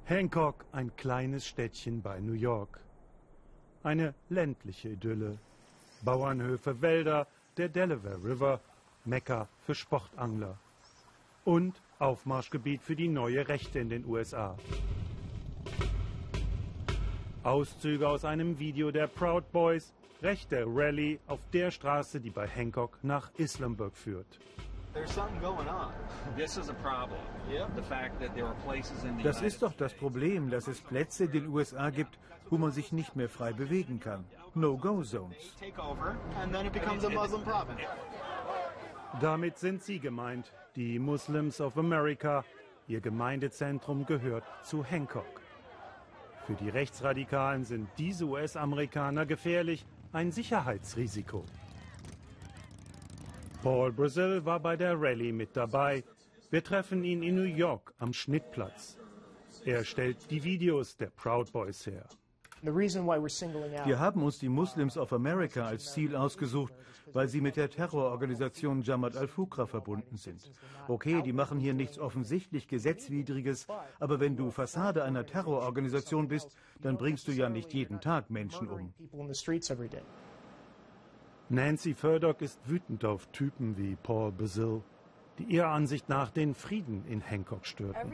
Hancock, 0.04 0.64
ein 0.72 0.94
kleines 0.96 1.46
Städtchen 1.46 2.02
bei 2.02 2.20
New 2.20 2.34
York. 2.34 2.80
Eine 3.82 4.14
ländliche 4.28 4.90
Idylle. 4.90 5.38
Bauernhöfe, 6.02 6.80
Wälder, 6.80 7.26
der 7.56 7.68
Delaware 7.68 8.22
River, 8.22 8.60
Mekka 9.04 9.48
für 9.64 9.74
Sportangler. 9.74 10.58
Und 11.44 11.80
Aufmarschgebiet 11.98 12.82
für 12.82 12.94
die 12.94 13.08
neue 13.08 13.48
Rechte 13.48 13.78
in 13.78 13.88
den 13.88 14.04
USA. 14.04 14.56
Auszüge 17.42 18.08
aus 18.08 18.24
einem 18.24 18.58
Video 18.58 18.90
der 18.90 19.06
Proud 19.06 19.50
Boys, 19.52 19.94
rechte 20.22 20.64
Rallye 20.66 21.20
auf 21.26 21.40
der 21.52 21.70
Straße, 21.70 22.20
die 22.20 22.30
bei 22.30 22.46
Hancock 22.46 22.98
nach 23.02 23.30
Islamburg 23.36 23.96
führt. 23.96 24.26
Das 29.22 29.42
ist 29.42 29.62
doch 29.62 29.72
das 29.74 29.94
Problem, 29.94 30.50
dass 30.50 30.68
es 30.68 30.80
Plätze 30.80 31.24
in 31.24 31.32
den 31.32 31.46
USA 31.48 31.90
gibt, 31.90 32.18
wo 32.50 32.58
man 32.58 32.72
sich 32.72 32.92
nicht 32.92 33.14
mehr 33.14 33.28
frei 33.28 33.52
bewegen 33.52 34.00
kann. 34.00 34.24
No-Go-Zones. 34.54 35.36
Damit 39.20 39.58
sind 39.58 39.82
sie 39.82 40.00
gemeint, 40.00 40.52
die 40.76 40.98
Muslims 40.98 41.60
of 41.60 41.78
America. 41.78 42.44
Ihr 42.86 43.00
Gemeindezentrum 43.00 44.06
gehört 44.06 44.44
zu 44.62 44.84
Hancock. 44.84 45.40
Für 46.46 46.54
die 46.54 46.68
Rechtsradikalen 46.68 47.64
sind 47.64 47.88
diese 47.98 48.26
US-Amerikaner 48.26 49.26
gefährlich, 49.26 49.84
ein 50.12 50.30
Sicherheitsrisiko. 50.30 51.44
Paul 53.62 53.92
Brazil 53.92 54.44
war 54.44 54.60
bei 54.60 54.76
der 54.76 55.00
Rallye 55.00 55.32
mit 55.32 55.56
dabei. 55.56 56.04
Wir 56.50 56.62
treffen 56.62 57.02
ihn 57.02 57.22
in 57.24 57.34
New 57.34 57.42
York 57.42 57.92
am 57.98 58.12
Schnittplatz. 58.12 58.98
Er 59.64 59.82
stellt 59.82 60.30
die 60.30 60.44
Videos 60.44 60.96
der 60.96 61.10
Proud 61.10 61.50
Boys 61.50 61.86
her. 61.86 62.06
Wir 62.62 63.98
haben 63.98 64.22
uns 64.22 64.38
die 64.38 64.48
Muslims 64.48 64.96
of 64.96 65.12
America 65.12 65.66
als 65.66 65.92
Ziel 65.92 66.16
ausgesucht, 66.16 66.74
weil 67.12 67.28
sie 67.28 67.40
mit 67.40 67.56
der 67.56 67.70
Terrororganisation 67.70 68.82
Jamaat 68.82 69.16
al-Fukra 69.16 69.66
verbunden 69.66 70.16
sind. 70.16 70.50
Okay, 70.88 71.22
die 71.22 71.32
machen 71.32 71.58
hier 71.58 71.74
nichts 71.74 71.98
offensichtlich 71.98 72.68
Gesetzwidriges, 72.68 73.66
aber 74.00 74.20
wenn 74.20 74.36
du 74.36 74.50
Fassade 74.50 75.04
einer 75.04 75.26
Terrororganisation 75.26 76.28
bist, 76.28 76.56
dann 76.80 76.96
bringst 76.96 77.28
du 77.28 77.32
ja 77.32 77.48
nicht 77.48 77.72
jeden 77.72 78.00
Tag 78.00 78.30
Menschen 78.30 78.68
um. 78.68 78.92
Nancy 81.48 81.94
Furdock 81.94 82.42
ist 82.42 82.58
wütend 82.68 83.04
auf 83.04 83.26
Typen 83.28 83.76
wie 83.76 83.94
Paul 83.94 84.32
Bazil, 84.32 84.82
die 85.38 85.44
ihrer 85.44 85.68
Ansicht 85.68 86.08
nach 86.08 86.30
den 86.30 86.54
Frieden 86.54 87.04
in 87.06 87.20
Hancock 87.20 87.66
störten. 87.66 88.12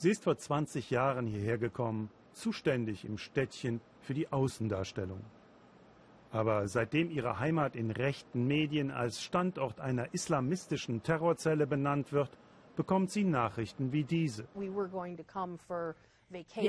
Sie 0.00 0.08
ist 0.08 0.24
vor 0.24 0.38
20 0.38 0.88
Jahren 0.88 1.26
hierher 1.26 1.58
gekommen, 1.58 2.08
zuständig 2.32 3.04
im 3.04 3.18
Städtchen 3.18 3.82
für 4.00 4.14
die 4.14 4.32
Außendarstellung. 4.32 5.20
Aber 6.32 6.68
seitdem 6.68 7.10
ihre 7.10 7.38
Heimat 7.38 7.76
in 7.76 7.90
rechten 7.90 8.46
Medien 8.46 8.90
als 8.90 9.22
Standort 9.22 9.78
einer 9.78 10.14
islamistischen 10.14 11.02
Terrorzelle 11.02 11.66
benannt 11.66 12.14
wird, 12.14 12.30
bekommt 12.76 13.10
sie 13.10 13.24
Nachrichten 13.24 13.92
wie 13.92 14.04
diese. 14.04 14.48
Wir 14.54 14.74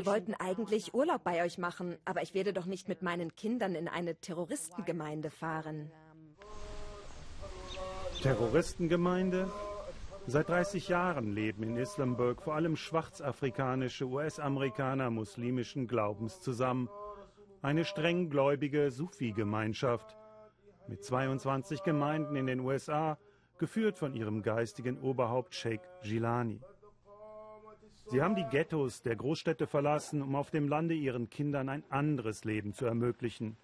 wollten 0.05 0.33
eigentlich 0.33 0.93
Urlaub 0.93 1.23
bei 1.23 1.41
euch 1.41 1.57
machen, 1.57 1.95
aber 2.03 2.23
ich 2.23 2.33
werde 2.33 2.51
doch 2.51 2.65
nicht 2.65 2.89
mit 2.89 3.01
meinen 3.01 3.33
Kindern 3.37 3.75
in 3.75 3.87
eine 3.87 4.15
Terroristengemeinde 4.15 5.31
fahren. 5.31 5.89
Terroristengemeinde? 8.21 9.49
Seit 10.31 10.47
30 10.47 10.87
Jahren 10.87 11.33
leben 11.33 11.61
in 11.61 11.75
Islamburg 11.75 12.41
vor 12.41 12.55
allem 12.55 12.77
schwarzafrikanische 12.77 14.05
US-Amerikaner 14.05 15.09
muslimischen 15.09 15.87
Glaubens 15.87 16.39
zusammen. 16.39 16.87
Eine 17.61 17.83
strenggläubige 17.83 18.91
Sufi-Gemeinschaft 18.91 20.15
mit 20.87 21.03
22 21.03 21.83
Gemeinden 21.83 22.37
in 22.37 22.47
den 22.47 22.61
USA, 22.61 23.17
geführt 23.57 23.97
von 23.97 24.13
ihrem 24.13 24.41
geistigen 24.41 25.01
Oberhaupt 25.01 25.53
Sheikh 25.53 25.83
Gilani. 26.01 26.61
Sie 28.05 28.21
haben 28.21 28.35
die 28.35 28.47
Ghettos 28.49 29.01
der 29.01 29.17
Großstädte 29.17 29.67
verlassen, 29.67 30.21
um 30.21 30.37
auf 30.37 30.49
dem 30.49 30.69
Lande 30.69 30.93
ihren 30.93 31.29
Kindern 31.29 31.67
ein 31.67 31.83
anderes 31.89 32.45
Leben 32.45 32.71
zu 32.71 32.85
ermöglichen. 32.85 33.57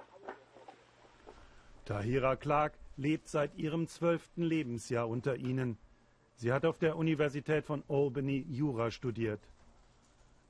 Tahira 1.86 2.36
Clark 2.36 2.74
lebt 2.97 3.29
seit 3.29 3.55
ihrem 3.55 3.88
zwölften 3.88 4.43
Lebensjahr 4.43 5.07
unter 5.07 5.38
ihnen. 5.38 5.77
Sie 6.38 6.53
hat 6.53 6.65
auf 6.65 6.77
der 6.77 6.96
Universität 6.96 7.65
von 7.65 7.84
Albany 7.89 8.46
Jura 8.48 8.91
studiert. 8.91 9.41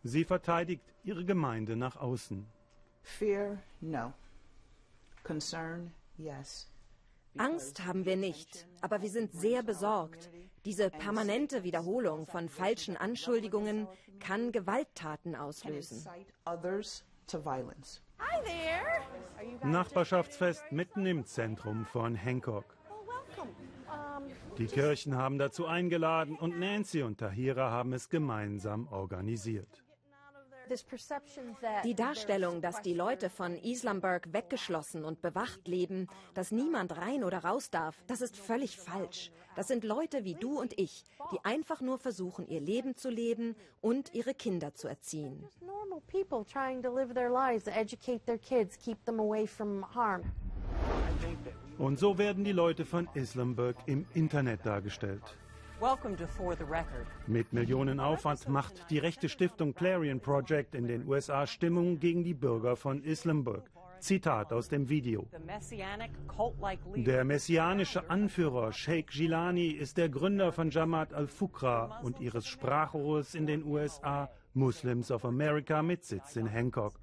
Sie 0.04 0.26
verteidigt 0.26 0.84
ihre 1.04 1.24
Gemeinde 1.24 1.78
nach 1.78 1.96
außen. 1.96 2.46
Fear, 3.04 3.58
no. 3.80 4.14
Concern, 5.24 5.94
yes. 6.18 6.70
Angst 7.38 7.86
haben 7.86 8.06
wir 8.06 8.18
nicht, 8.18 8.68
aber 8.82 9.02
wir 9.02 9.10
sind 9.10 9.32
sehr 9.32 9.64
besorgt. 9.64 10.30
Diese 10.66 10.90
permanente 10.90 11.64
Wiederholung 11.64 12.26
von 12.26 12.50
falschen 12.50 12.98
Anschuldigungen 12.98 13.88
kann 14.20 14.52
Gewalttaten 14.52 15.36
auslösen. 15.36 16.06
Nachbarschaftsfest 19.64 20.72
mitten 20.72 21.06
im 21.06 21.26
Zentrum 21.26 21.86
von 21.86 22.16
Hancock. 22.16 22.77
Die 24.58 24.66
Kirchen 24.66 25.16
haben 25.16 25.38
dazu 25.38 25.68
eingeladen 25.68 26.36
und 26.36 26.60
Nancy 26.60 27.04
und 27.04 27.20
Tahira 27.20 27.70
haben 27.70 27.94
es 27.94 28.10
gemeinsam 28.10 28.88
organisiert. 28.88 29.84
Die 31.84 31.96
Darstellung, 31.96 32.62
dass 32.62 32.82
die 32.82 32.96
Leute 32.96 33.30
von 33.30 33.56
Islamburg 33.56 34.34
weggeschlossen 34.34 35.06
und 35.06 35.22
bewacht 35.22 35.68
leben, 35.68 36.08
dass 36.34 36.52
niemand 36.52 36.98
rein 36.98 37.24
oder 37.24 37.44
raus 37.44 37.70
darf, 37.70 37.96
das 38.08 38.22
ist 38.22 38.36
völlig 38.36 38.78
falsch. 38.78 39.32
Das 39.56 39.68
sind 39.68 39.84
Leute 39.84 40.24
wie 40.24 40.36
du 40.36 40.60
und 40.60 40.78
ich, 40.78 41.06
die 41.32 41.40
einfach 41.44 41.80
nur 41.82 42.00
versuchen, 42.00 42.48
ihr 42.48 42.60
Leben 42.60 42.96
zu 42.96 43.10
leben 43.10 43.56
und 43.82 44.14
ihre 44.14 44.34
Kinder 44.34 44.74
zu 44.74 44.88
erziehen. 44.88 45.48
Und 51.78 52.00
so 52.00 52.18
werden 52.18 52.44
die 52.44 52.54
Leute 52.54 52.86
von 52.86 53.08
Islamburg 53.14 53.76
im 53.86 54.06
Internet 54.14 54.66
dargestellt. 54.66 55.38
Mit 57.28 57.54
Millionen 57.54 58.00
Aufwand 58.00 58.50
macht 58.50 58.90
die 58.90 58.98
rechte 58.98 59.30
Stiftung 59.30 59.76
Clarion 59.76 60.20
Project 60.20 60.74
in 60.74 60.88
den 60.88 61.08
USA 61.08 61.46
Stimmung 61.46 62.00
gegen 62.00 62.24
die 62.24 62.34
Bürger 62.34 62.76
von 62.76 63.04
Islamburg. 63.04 63.70
Zitat 64.00 64.54
aus 64.54 64.70
dem 64.70 64.90
Video. 64.90 65.28
Der 66.96 67.24
messianische 67.24 68.10
Anführer 68.10 68.72
Sheikh 68.72 69.12
Gilani 69.12 69.68
ist 69.68 69.98
der 69.98 70.10
Gründer 70.10 70.52
von 70.52 70.72
Jamaat 70.72 71.14
al-Fukra 71.14 72.00
und 72.02 72.20
ihres 72.20 72.48
Sprachrohrs 72.48 73.36
in 73.36 73.46
den 73.46 73.64
USA 73.66 74.30
Muslims 74.54 75.12
of 75.12 75.26
America 75.26 75.84
mit 75.84 76.04
Sitz 76.04 76.36
in 76.36 76.48
Hancock. 76.48 76.94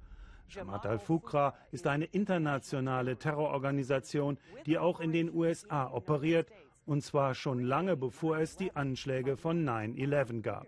Jamaat 0.49 0.85
al-Fukra 0.85 1.55
ist 1.71 1.87
eine 1.87 2.05
internationale 2.05 3.17
Terrororganisation, 3.17 4.37
die 4.65 4.77
auch 4.77 4.99
in 4.99 5.11
den 5.11 5.33
USA 5.33 5.91
operiert, 5.91 6.51
und 6.85 7.03
zwar 7.03 7.33
schon 7.35 7.63
lange 7.63 7.97
bevor 7.97 8.37
es 8.37 8.57
die 8.57 8.75
Anschläge 8.75 9.37
von 9.37 9.67
9-11 9.67 10.41
gab. 10.41 10.67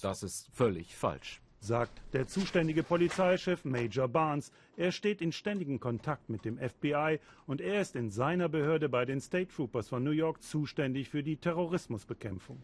Das 0.00 0.22
ist 0.22 0.48
völlig 0.52 0.96
falsch 0.96 1.40
sagt 1.66 2.00
der 2.12 2.26
zuständige 2.26 2.82
Polizeichef 2.82 3.64
Major 3.64 4.08
Barnes. 4.08 4.52
Er 4.76 4.92
steht 4.92 5.20
in 5.20 5.32
ständigem 5.32 5.80
Kontakt 5.80 6.28
mit 6.28 6.44
dem 6.44 6.58
FBI 6.58 7.18
und 7.46 7.60
er 7.60 7.80
ist 7.80 7.96
in 7.96 8.10
seiner 8.10 8.48
Behörde 8.48 8.88
bei 8.88 9.04
den 9.04 9.20
State 9.20 9.48
Troopers 9.48 9.88
von 9.88 10.04
New 10.04 10.10
York 10.10 10.42
zuständig 10.42 11.08
für 11.08 11.22
die 11.22 11.36
Terrorismusbekämpfung. 11.36 12.62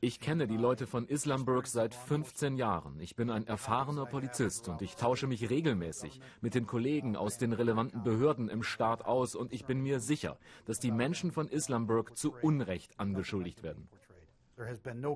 Ich 0.00 0.20
kenne 0.20 0.46
die 0.46 0.56
Leute 0.56 0.86
von 0.86 1.06
Islamburg 1.06 1.66
seit 1.66 1.94
15 1.94 2.56
Jahren. 2.56 2.98
Ich 2.98 3.14
bin 3.14 3.28
ein 3.28 3.46
erfahrener 3.46 4.06
Polizist 4.06 4.68
und 4.68 4.80
ich 4.80 4.96
tausche 4.96 5.26
mich 5.26 5.50
regelmäßig 5.50 6.18
mit 6.40 6.54
den 6.54 6.66
Kollegen 6.66 7.16
aus 7.16 7.36
den 7.36 7.52
relevanten 7.52 8.02
Behörden 8.02 8.48
im 8.48 8.62
Staat 8.62 9.04
aus 9.04 9.34
und 9.34 9.52
ich 9.52 9.66
bin 9.66 9.82
mir 9.82 10.00
sicher, 10.00 10.38
dass 10.64 10.80
die 10.80 10.90
Menschen 10.90 11.30
von 11.30 11.46
Islamburg 11.48 12.16
zu 12.16 12.32
Unrecht 12.40 12.98
angeschuldigt 12.98 13.62
werden. 13.62 13.86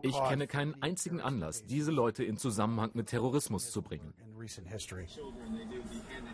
Ich 0.03 0.23
kenne 0.25 0.47
keinen 0.47 0.83
einzigen 0.83 1.21
Anlass, 1.21 1.65
diese 1.65 1.91
Leute 1.91 2.23
in 2.23 2.37
Zusammenhang 2.37 2.91
mit 2.93 3.09
Terrorismus 3.09 3.71
zu 3.71 3.81
bringen. 3.81 4.13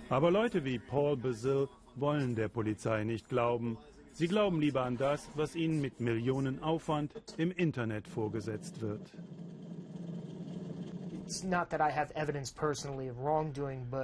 Aber 0.08 0.30
Leute 0.30 0.64
wie 0.64 0.80
Paul 0.80 1.16
Bazil 1.16 1.68
wollen 1.96 2.34
der 2.34 2.48
Polizei 2.48 3.04
nicht 3.04 3.28
glauben. 3.28 3.78
Sie 4.12 4.28
glauben 4.28 4.60
lieber 4.60 4.82
an 4.82 4.96
das, 4.96 5.28
was 5.34 5.54
ihnen 5.54 5.80
mit 5.80 6.00
Millionen 6.00 6.62
Aufwand 6.62 7.14
im 7.36 7.50
Internet 7.52 8.06
vorgesetzt 8.08 8.80
wird. 8.80 9.10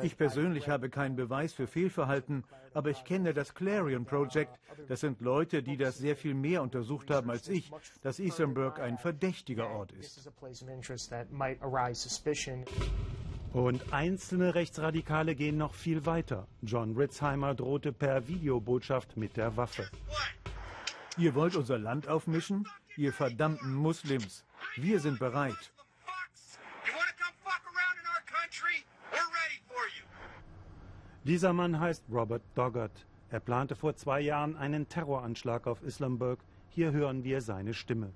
Ich 0.03 0.17
persönlich 0.17 0.69
habe 0.69 0.89
keinen 0.91 1.17
Beweis 1.17 1.53
für 1.53 1.67
Fehlverhalten, 1.67 2.45
aber 2.73 2.91
ich 2.91 3.05
kenne 3.05 3.35
das 3.35 3.53
Clarion 3.55 4.05
Project. 4.05 4.59
Das 4.89 5.01
sind 5.01 5.21
Leute, 5.21 5.63
die 5.63 5.77
das 5.77 5.99
sehr 5.99 6.15
viel 6.15 6.35
mehr 6.35 6.63
untersucht 6.63 7.11
haben 7.11 7.31
als 7.31 7.49
ich, 7.49 7.73
dass 8.03 8.21
Isenburg 8.21 8.79
ein 8.79 8.99
verdächtiger 8.99 9.69
Ort 9.71 9.93
ist. 9.93 10.31
Und 13.57 13.91
einzelne 13.91 14.55
Rechtsradikale 14.55 15.35
gehen 15.35 15.57
noch 15.57 15.73
viel 15.73 16.05
weiter. 16.05 16.47
John 16.61 16.95
Ritzheimer 16.95 17.55
drohte 17.55 17.91
per 17.91 18.29
Videobotschaft 18.29 19.17
mit 19.17 19.39
der 19.39 19.57
Waffe. 19.57 19.89
Ihr 21.17 21.35
wollt 21.35 21.57
unser 21.57 21.79
Land 21.79 22.07
aufmischen? 22.07 22.69
Ihr 22.99 23.15
verdammten 23.15 23.73
Muslims. 23.75 24.45
Wir 24.75 25.01
sind 25.01 25.19
bereit. 25.19 25.73
Dieser 31.25 31.55
Mann 31.55 31.81
heißt 31.81 32.05
Robert 32.13 32.43
Doggett. 32.55 33.07
Er 33.31 33.41
plante 33.41 33.75
vor 33.75 33.97
zwei 33.97 34.21
Jahren 34.21 34.55
einen 34.57 34.87
Terroranschlag 34.87 35.67
auf 35.67 35.83
Islamburg. 35.83 36.41
Hier 36.69 36.93
hören 36.93 37.25
wir 37.25 37.41
seine 37.41 37.73
Stimme. 37.73 38.13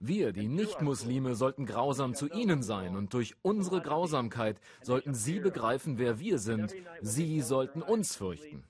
Wir, 0.00 0.32
die 0.32 0.48
Nichtmuslime, 0.48 1.34
sollten 1.34 1.66
grausam 1.66 2.14
zu 2.14 2.28
ihnen 2.28 2.62
sein 2.62 2.96
und 2.96 3.12
durch 3.14 3.34
unsere 3.42 3.80
Grausamkeit 3.80 4.60
sollten 4.82 5.14
sie 5.14 5.40
begreifen, 5.40 5.98
wer 5.98 6.18
wir 6.18 6.38
sind. 6.38 6.74
Sie 7.02 7.40
sollten 7.40 7.82
uns 7.82 8.16
fürchten. 8.16 8.64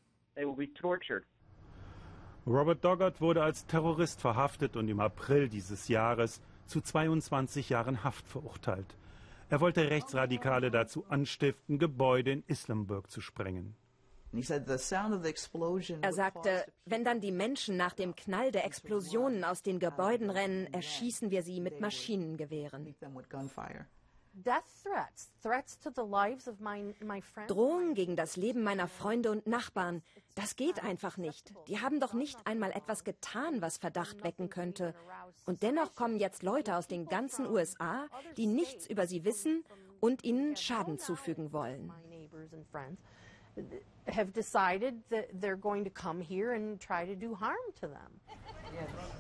Robert 2.46 2.84
Doggett 2.84 3.20
wurde 3.20 3.42
als 3.42 3.66
Terrorist 3.66 4.20
verhaftet 4.20 4.76
und 4.76 4.88
im 4.88 5.00
April 5.00 5.48
dieses 5.48 5.88
Jahres 5.88 6.40
zu 6.66 6.80
22 6.80 7.70
Jahren 7.70 8.04
Haft 8.04 8.28
verurteilt. 8.28 8.96
Er 9.48 9.60
wollte 9.60 9.90
Rechtsradikale 9.90 10.70
dazu 10.70 11.04
anstiften, 11.08 11.78
Gebäude 11.78 12.32
in 12.32 12.44
Islamburg 12.46 13.10
zu 13.10 13.20
sprengen. 13.20 13.76
Er 16.02 16.12
sagte, 16.12 16.64
wenn 16.84 17.04
dann 17.04 17.20
die 17.20 17.32
Menschen 17.32 17.76
nach 17.76 17.94
dem 17.94 18.14
Knall 18.14 18.52
der 18.52 18.64
Explosionen 18.64 19.44
aus 19.44 19.62
den 19.62 19.78
Gebäuden 19.78 20.30
rennen, 20.30 20.66
erschießen 20.72 21.30
wir 21.30 21.42
sie 21.42 21.60
mit 21.60 21.80
Maschinengewehren. 21.80 22.94
Drohungen 27.46 27.94
gegen 27.94 28.16
das 28.16 28.36
Leben 28.36 28.62
meiner 28.62 28.86
Freunde 28.86 29.30
und 29.30 29.46
Nachbarn, 29.46 30.02
das 30.34 30.56
geht 30.56 30.84
einfach 30.84 31.16
nicht. 31.16 31.54
Die 31.68 31.80
haben 31.80 32.00
doch 32.00 32.12
nicht 32.12 32.38
einmal 32.46 32.72
etwas 32.72 33.02
getan, 33.04 33.62
was 33.62 33.78
Verdacht 33.78 34.24
wecken 34.24 34.50
könnte. 34.50 34.94
Und 35.46 35.62
dennoch 35.62 35.94
kommen 35.94 36.18
jetzt 36.18 36.42
Leute 36.42 36.76
aus 36.76 36.86
den 36.86 37.06
ganzen 37.06 37.46
USA, 37.46 38.08
die 38.36 38.46
nichts 38.46 38.86
über 38.86 39.06
sie 39.06 39.24
wissen 39.24 39.64
und 40.00 40.22
ihnen 40.22 40.56
Schaden 40.56 40.98
zufügen 40.98 41.52
wollen. 41.54 41.90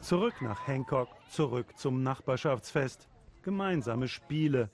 Zurück 0.00 0.34
nach 0.40 0.66
Hancock, 0.66 1.08
zurück 1.30 1.66
zum 1.76 2.02
Nachbarschaftsfest. 2.02 3.08
Gemeinsame 3.42 4.08
Spiele, 4.08 4.70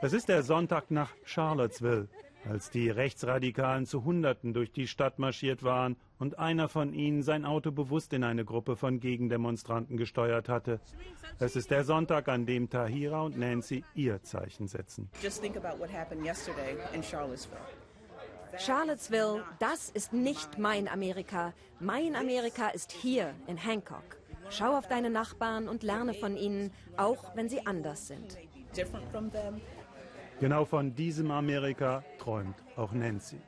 es 0.00 0.12
ist 0.12 0.28
der 0.28 0.44
Sonntag 0.44 0.92
nach 0.92 1.10
Charlottesville, 1.24 2.08
als 2.48 2.70
die 2.70 2.88
Rechtsradikalen 2.88 3.84
zu 3.84 4.04
Hunderten 4.04 4.54
durch 4.54 4.70
die 4.70 4.86
Stadt 4.86 5.18
marschiert 5.18 5.64
waren 5.64 5.96
und 6.20 6.38
einer 6.38 6.68
von 6.68 6.94
ihnen 6.94 7.24
sein 7.24 7.44
Auto 7.44 7.72
bewusst 7.72 8.12
in 8.12 8.22
eine 8.22 8.44
Gruppe 8.44 8.76
von 8.76 9.00
Gegendemonstranten 9.00 9.96
gesteuert 9.96 10.48
hatte. 10.48 10.80
Es 11.40 11.56
ist 11.56 11.72
der 11.72 11.82
Sonntag, 11.82 12.28
an 12.28 12.46
dem 12.46 12.70
Tahira 12.70 13.22
und 13.22 13.36
Nancy 13.38 13.84
ihr 13.96 14.22
Zeichen 14.22 14.68
setzen. 14.68 15.10
Charlottesville, 17.02 17.58
das 19.58 19.90
ist 19.90 20.12
nicht 20.12 20.58
mein 20.58 20.88
Amerika. 20.88 21.52
Mein 21.80 22.16
Amerika 22.16 22.68
ist 22.68 22.92
hier 22.92 23.34
in 23.46 23.56
Hancock. 23.56 24.18
Schau 24.50 24.76
auf 24.76 24.88
deine 24.88 25.10
Nachbarn 25.10 25.68
und 25.68 25.82
lerne 25.82 26.14
von 26.14 26.36
ihnen, 26.36 26.72
auch 26.96 27.36
wenn 27.36 27.48
sie 27.48 27.66
anders 27.66 28.08
sind. 28.08 28.38
Genau 30.40 30.64
von 30.64 30.94
diesem 30.94 31.30
Amerika 31.30 32.04
träumt 32.18 32.56
auch 32.76 32.92
Nancy. 32.92 33.40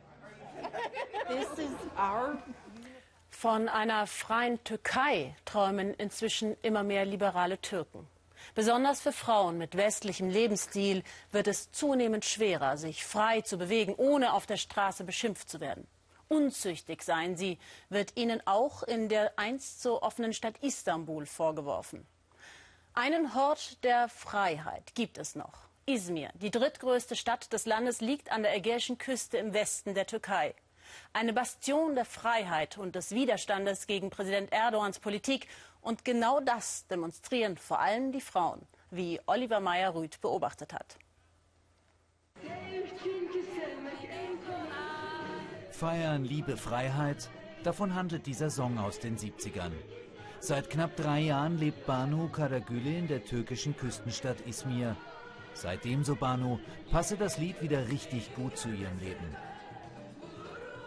Von 3.31 3.69
einer 3.69 4.07
freien 4.07 4.63
Türkei 4.65 5.35
träumen 5.45 5.95
inzwischen 5.95 6.57
immer 6.63 6.83
mehr 6.83 7.05
liberale 7.05 7.61
Türken. 7.61 8.07
Besonders 8.55 9.01
für 9.01 9.13
Frauen 9.13 9.59
mit 9.59 9.77
westlichem 9.77 10.29
Lebensstil 10.29 11.03
wird 11.33 11.47
es 11.47 11.71
zunehmend 11.73 12.25
schwerer, 12.25 12.77
sich 12.77 13.05
frei 13.05 13.41
zu 13.41 13.59
bewegen, 13.59 13.95
ohne 13.97 14.33
auf 14.33 14.47
der 14.47 14.57
Straße 14.57 15.05
beschimpft 15.05 15.49
zu 15.49 15.61
werden. 15.61 15.87
Unzüchtig 16.29 17.03
seien 17.03 17.37
sie, 17.37 17.59
wird 17.89 18.17
ihnen 18.17 18.41
auch 18.47 18.85
in 18.85 19.09
der 19.09 19.37
einst 19.37 19.83
so 19.83 20.01
offenen 20.01 20.33
Stadt 20.33 20.55
Istanbul 20.61 21.27
vorgeworfen. 21.27 22.07
Einen 22.95 23.35
Hort 23.35 23.83
der 23.85 24.09
Freiheit 24.09 24.95
gibt 24.95 25.19
es 25.19 25.35
noch. 25.35 25.69
Izmir, 25.87 26.31
die 26.35 26.51
drittgrößte 26.51 27.17
Stadt 27.17 27.53
des 27.53 27.67
Landes, 27.67 28.01
liegt 28.01 28.31
an 28.31 28.43
der 28.43 28.55
ägäischen 28.55 28.99
Küste 28.99 29.39
im 29.39 29.55
Westen 29.55 29.95
der 29.95 30.07
Türkei. 30.07 30.55
Eine 31.13 31.33
Bastion 31.33 31.95
der 31.95 32.05
Freiheit 32.05 32.79
und 32.79 32.95
des 32.95 33.11
Widerstandes 33.13 33.87
gegen 33.87 34.11
Präsident 34.11 34.53
Erdogans 34.53 34.99
Politik. 34.99 35.49
Und 35.81 36.05
genau 36.05 36.41
das 36.41 36.87
demonstrieren 36.89 37.57
vor 37.57 37.81
allem 37.81 38.13
die 38.13 38.21
Frauen, 38.21 38.67
wie 38.91 39.21
Oliver 39.27 39.61
Meyer-Rüth 39.61 40.21
beobachtet 40.21 40.73
hat. 40.73 40.99
Feiern, 45.71 46.25
Liebe, 46.25 46.57
Freiheit, 46.57 47.31
davon 47.63 47.95
handelt 47.95 48.27
dieser 48.27 48.51
Song 48.51 48.79
aus 48.79 48.99
den 48.99 49.17
70ern. 49.17 49.73
Seit 50.39 50.71
knapp 50.71 50.97
drei 50.97 51.21
Jahren 51.21 51.59
lebt 51.59 51.87
Banu 51.87 52.29
Karagüle 52.29 52.99
in 52.99 53.09
der 53.09 53.25
türkischen 53.25 53.77
Küstenstadt 53.77 54.47
Izmir. 54.47 54.97
Seitdem, 55.55 56.05
so 56.05 56.17
Banu, 56.17 56.59
passe 56.91 57.17
das 57.17 57.39
Lied 57.39 57.61
wieder 57.63 57.89
richtig 57.89 58.35
gut 58.35 58.57
zu 58.57 58.69
ihrem 58.69 58.99
Leben. 58.99 59.37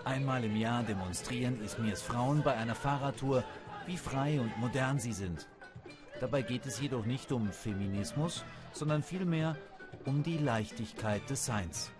Einmal 0.05 0.43
im 0.43 0.55
Jahr 0.55 0.83
demonstrieren 0.83 1.63
Ismirs 1.63 2.01
Frauen 2.01 2.43
bei 2.43 2.53
einer 2.55 2.75
Fahrradtour, 2.75 3.43
wie 3.87 3.97
frei 3.97 4.39
und 4.39 4.57
modern 4.57 4.99
sie 4.99 5.13
sind. 5.13 5.47
Dabei 6.19 6.41
geht 6.41 6.65
es 6.65 6.79
jedoch 6.79 7.05
nicht 7.05 7.31
um 7.31 7.51
Feminismus, 7.51 8.43
sondern 8.71 9.03
vielmehr 9.03 9.57
um 10.05 10.23
die 10.23 10.37
Leichtigkeit 10.37 11.29
des 11.29 11.45
Seins. 11.45 11.91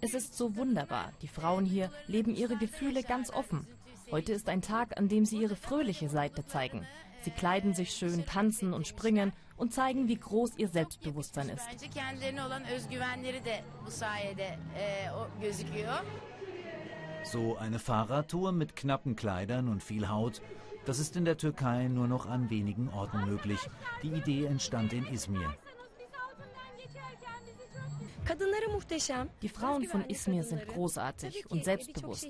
Es 0.00 0.14
ist 0.14 0.36
so 0.36 0.56
wunderbar. 0.56 1.12
Die 1.20 1.28
Frauen 1.28 1.64
hier 1.64 1.90
leben 2.06 2.34
ihre 2.34 2.56
Gefühle 2.56 3.02
ganz 3.02 3.30
offen. 3.30 3.66
Heute 4.10 4.32
ist 4.32 4.48
ein 4.48 4.62
Tag, 4.62 4.98
an 4.98 5.08
dem 5.08 5.24
sie 5.24 5.38
ihre 5.38 5.56
fröhliche 5.56 6.08
Seite 6.08 6.46
zeigen. 6.46 6.86
Sie 7.22 7.30
kleiden 7.30 7.74
sich 7.74 7.90
schön, 7.92 8.26
tanzen 8.26 8.72
und 8.72 8.86
springen 8.86 9.32
und 9.56 9.72
zeigen, 9.72 10.08
wie 10.08 10.16
groß 10.16 10.56
ihr 10.56 10.68
Selbstbewusstsein 10.68 11.48
ist. 11.50 11.66
So 17.24 17.56
eine 17.56 17.78
Fahrradtour 17.78 18.52
mit 18.52 18.76
knappen 18.76 19.16
Kleidern 19.16 19.68
und 19.68 19.82
viel 19.82 20.08
Haut, 20.08 20.42
das 20.84 20.98
ist 20.98 21.16
in 21.16 21.24
der 21.24 21.36
Türkei 21.36 21.88
nur 21.88 22.08
noch 22.08 22.26
an 22.26 22.50
wenigen 22.50 22.88
Orten 22.88 23.24
möglich. 23.24 23.60
Die 24.02 24.08
Idee 24.08 24.46
entstand 24.46 24.92
in 24.92 25.06
Izmir. 25.06 25.54
Die 29.42 29.48
Frauen 29.48 29.84
von 29.84 30.04
Izmir 30.08 30.44
sind 30.44 30.66
großartig 30.66 31.50
und 31.50 31.64
selbstbewusst. 31.64 32.28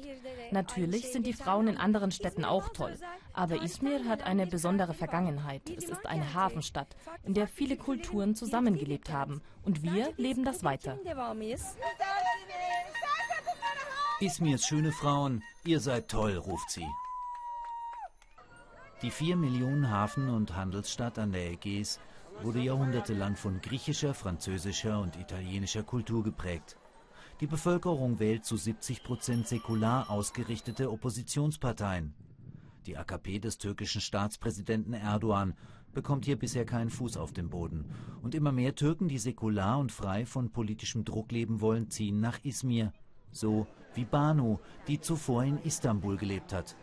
Natürlich 0.51 1.13
sind 1.13 1.27
die 1.27 1.33
Frauen 1.33 1.69
in 1.69 1.77
anderen 1.77 2.11
Städten 2.11 2.45
auch 2.45 2.71
toll. 2.71 2.99
Aber 3.33 3.63
Izmir 3.63 4.05
hat 4.07 4.23
eine 4.23 4.47
besondere 4.47 4.95
Vergangenheit. 4.95 5.71
Es 5.71 5.85
ist 5.85 6.07
eine 6.07 6.35
Hafenstadt, 6.35 6.97
in 7.25 7.35
der 7.35 7.47
viele 7.47 7.77
Kulturen 7.77 8.35
zusammengelebt 8.35 9.11
haben. 9.11 9.43
Und 9.63 9.83
wir 9.83 10.13
leben 10.17 10.45
das 10.45 10.65
weiter. 10.65 10.99
Izmirs 14.23 14.65
schöne 14.65 14.93
Frauen, 14.93 15.43
ihr 15.65 15.81
seid 15.81 16.09
toll, 16.09 16.37
ruft 16.37 16.71
sie. 16.71 16.87
Die 19.03 19.11
vier 19.11 19.35
Millionen 19.35 19.91
Hafen- 19.91 20.29
und 20.29 20.55
Handelsstadt 20.55 21.19
an 21.19 21.33
der 21.33 21.51
Ägäis 21.51 21.99
wurde 22.41 22.61
jahrhundertelang 22.61 23.35
von 23.35 23.61
griechischer, 23.61 24.15
französischer 24.15 25.01
und 25.01 25.17
italienischer 25.17 25.83
Kultur 25.83 26.23
geprägt. 26.23 26.77
Die 27.41 27.49
Bevölkerung 27.49 28.21
wählt 28.21 28.45
zu 28.45 28.57
70 28.57 29.03
Prozent 29.03 29.49
säkular 29.49 30.09
ausgerichtete 30.09 30.93
Oppositionsparteien. 30.93 32.15
Die 32.87 32.97
AKP 32.97 33.41
des 33.41 33.59
türkischen 33.59 34.01
Staatspräsidenten 34.01 34.93
Erdogan 34.93 35.55
bekommt 35.93 36.27
hier 36.27 36.39
bisher 36.39 36.65
keinen 36.65 36.91
Fuß 36.91 37.17
auf 37.17 37.33
den 37.33 37.51
Boden. 37.51 37.91
Und 38.23 38.37
immer 38.37 38.53
mehr 38.53 38.77
Türken, 38.77 39.09
die 39.09 39.19
säkular 39.19 39.81
und 39.81 39.91
frei 39.91 40.27
von 40.27 40.53
politischem 40.53 41.05
Druck 41.05 41.33
leben 41.33 41.61
wollen, 41.61 41.91
ziehen 41.91 42.21
nach 42.21 42.39
Izmir. 42.45 42.93
So 43.33 43.67
wie 43.95 44.05
Banu, 44.05 44.59
die 44.87 45.01
zuvor 45.01 45.45
in 45.45 45.59
Istanbul 45.63 46.17
gelebt 46.17 46.53
hat. 46.53 46.77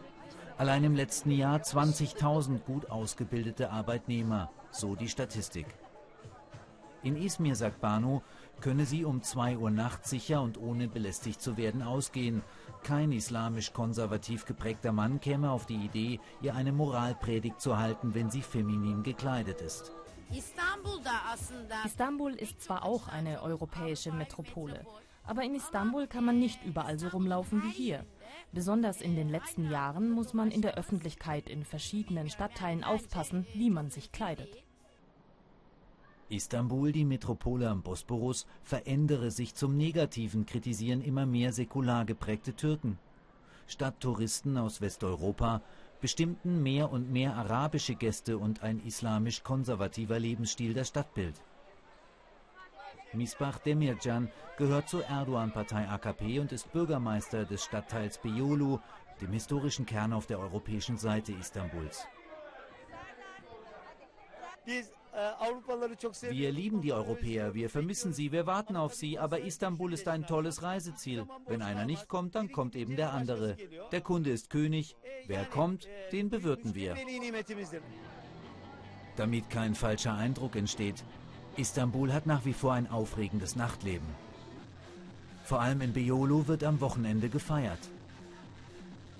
Allein 0.58 0.84
im 0.84 0.96
letzten 0.96 1.32
Jahr 1.32 1.60
20.000 1.60 2.60
gut 2.60 2.92
ausgebildete 2.92 3.72
Arbeitnehmer, 3.72 4.52
so 4.72 4.96
die 4.96 5.08
Statistik. 5.08 5.68
In 7.02 7.16
Izmir, 7.16 7.56
sagt 7.56 7.80
Banu, 7.80 8.22
könne 8.60 8.86
sie 8.86 9.06
um 9.06 9.22
2 9.22 9.58
Uhr 9.58 9.72
nachts 9.72 10.10
sicher 10.10 10.42
und 10.42 10.58
ohne 10.58 10.90
belästigt 10.90 11.42
zu 11.42 11.56
werden 11.56 11.82
ausgehen. 11.82 12.44
Kein 12.84 13.14
islamisch-konservativ 13.14 14.46
geprägter 14.46 14.92
Mann 14.92 15.22
käme 15.22 15.50
auf 15.52 15.66
die 15.66 15.78
Idee, 15.78 16.20
ihr 16.42 16.56
eine 16.56 16.74
Moralpredigt 16.74 17.62
zu 17.62 17.78
halten, 17.78 18.14
wenn 18.16 18.30
sie 18.30 18.42
feminin 18.42 19.04
gekleidet 19.04 19.62
ist. 19.62 19.94
Istanbul 21.86 22.34
ist 22.34 22.62
zwar 22.62 22.84
auch 22.84 23.08
eine 23.08 23.42
europäische 23.42 24.12
Metropole, 24.12 24.86
aber 25.24 25.44
in 25.44 25.56
Istanbul 25.56 26.08
kann 26.08 26.26
man 26.26 26.40
nicht 26.40 26.64
überall 26.66 26.98
so 26.98 27.08
rumlaufen 27.08 27.64
wie 27.64 27.72
hier. 27.72 28.06
Besonders 28.52 29.02
in 29.02 29.16
den 29.16 29.30
letzten 29.30 29.70
Jahren 29.70 30.10
muss 30.10 30.34
man 30.34 30.52
in 30.52 30.62
der 30.62 30.76
Öffentlichkeit 30.76 31.48
in 31.50 31.64
verschiedenen 31.64 32.30
Stadtteilen 32.30 32.84
aufpassen, 32.84 33.46
wie 33.54 33.70
man 33.70 33.90
sich 33.90 34.12
kleidet. 34.12 34.50
Istanbul, 36.30 36.92
die 36.92 37.06
Metropole 37.06 37.70
am 37.70 37.82
Bosporus, 37.82 38.46
verändere 38.62 39.32
sich 39.32 39.56
zum 39.56 39.78
Negativen, 39.78 40.46
kritisieren 40.46 41.02
immer 41.02 41.26
mehr 41.26 41.54
säkular 41.54 42.06
geprägte 42.06 42.54
Türken. 42.54 43.00
Statt 43.68 44.00
Touristen 44.00 44.58
aus 44.58 44.82
Westeuropa 44.82 45.62
bestimmten 46.02 46.64
mehr 46.64 46.92
und 46.92 47.12
mehr 47.12 47.36
arabische 47.36 47.96
Gäste 47.96 48.38
und 48.38 48.64
ein 48.64 48.80
islamisch-konservativer 48.86 50.20
Lebensstil 50.20 50.74
das 50.74 50.88
Stadtbild. 50.90 51.36
Misbah 53.14 53.54
Demircan 53.66 54.30
gehört 54.58 54.88
zur 54.88 55.04
Erdogan-Partei 55.06 55.88
AKP 55.88 56.40
und 56.40 56.52
ist 56.52 56.72
Bürgermeister 56.72 57.46
des 57.46 57.64
Stadtteils 57.64 58.20
Beyoğlu, 58.20 58.80
dem 59.22 59.32
historischen 59.34 59.86
Kern 59.86 60.14
auf 60.14 60.28
der 60.28 60.40
europäischen 60.40 60.98
Seite 60.98 61.34
Istanbuls. 61.34 62.06
Wir 66.30 66.52
lieben 66.52 66.82
die 66.82 66.94
Europäer, 66.94 67.54
wir 67.54 67.70
vermissen 67.70 68.14
sie, 68.14 68.32
wir 68.32 68.46
warten 68.46 68.76
auf 68.76 68.94
sie, 68.94 69.18
aber 69.18 69.40
Istanbul 69.40 69.92
ist 69.94 70.08
ein 70.08 70.28
tolles 70.28 70.62
Reiseziel. 70.62 71.26
Wenn 71.48 71.64
einer 71.64 71.86
nicht 71.86 72.08
kommt, 72.08 72.36
dann 72.36 72.52
kommt 72.52 72.76
eben 72.76 72.96
der 72.96 73.12
andere. 73.12 73.58
Der 73.92 74.02
Kunde 74.02 74.30
ist 74.30 74.50
König, 74.50 74.96
wer 75.26 75.46
kommt, 75.46 75.88
den 76.12 76.30
bewirten 76.30 76.76
wir. 76.76 76.96
Damit 79.16 79.50
kein 79.50 79.76
falscher 79.76 80.14
Eindruck 80.14 80.56
entsteht, 80.56 81.04
Istanbul 81.60 82.14
hat 82.14 82.26
nach 82.26 82.46
wie 82.46 82.54
vor 82.54 82.74
ein 82.74 82.90
aufregendes 82.90 83.58
Nachtleben. 83.58 84.08
Vor 85.44 85.60
allem 85.60 85.82
in 85.82 85.94
Beyoğlu 85.94 86.48
wird 86.48 86.64
am 86.64 86.80
Wochenende 86.80 87.28
gefeiert. 87.28 87.90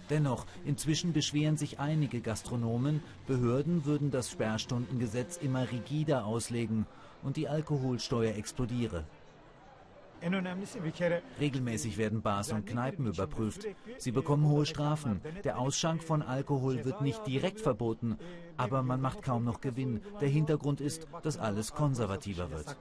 Dennoch, 0.10 0.46
inzwischen 0.66 1.12
beschweren 1.12 1.58
sich 1.58 1.80
einige 1.80 2.22
Gastronomen, 2.22 3.04
Behörden 3.28 3.84
würden 3.84 4.10
das 4.10 4.32
Sperrstundengesetz 4.32 5.36
immer 5.38 5.70
rigider 5.70 6.26
auslegen 6.26 6.86
und 7.24 7.36
die 7.36 7.50
Alkoholsteuer 7.50 8.34
explodiere. 8.36 9.04
Regelmäßig 11.40 11.98
werden 11.98 12.22
Bars 12.22 12.52
und 12.52 12.66
Kneipen 12.66 13.08
überprüft. 13.08 13.68
Sie 13.98 14.12
bekommen 14.12 14.48
hohe 14.48 14.66
Strafen. 14.66 15.22
Der 15.44 15.60
Ausschank 15.60 16.04
von 16.04 16.22
Alkohol 16.22 16.84
wird 16.86 17.02
nicht 17.02 17.26
direkt 17.26 17.62
verboten, 17.62 18.18
aber 18.58 18.84
man 18.84 19.02
macht 19.02 19.22
kaum 19.22 19.46
noch 19.46 19.62
Gewinn. 19.62 20.02
Der 20.22 20.30
Hintergrund 20.30 20.82
ist, 20.82 21.08
dass 21.24 21.38
alles 21.38 21.74
konservativer 21.74 22.50
wird. 22.52 22.76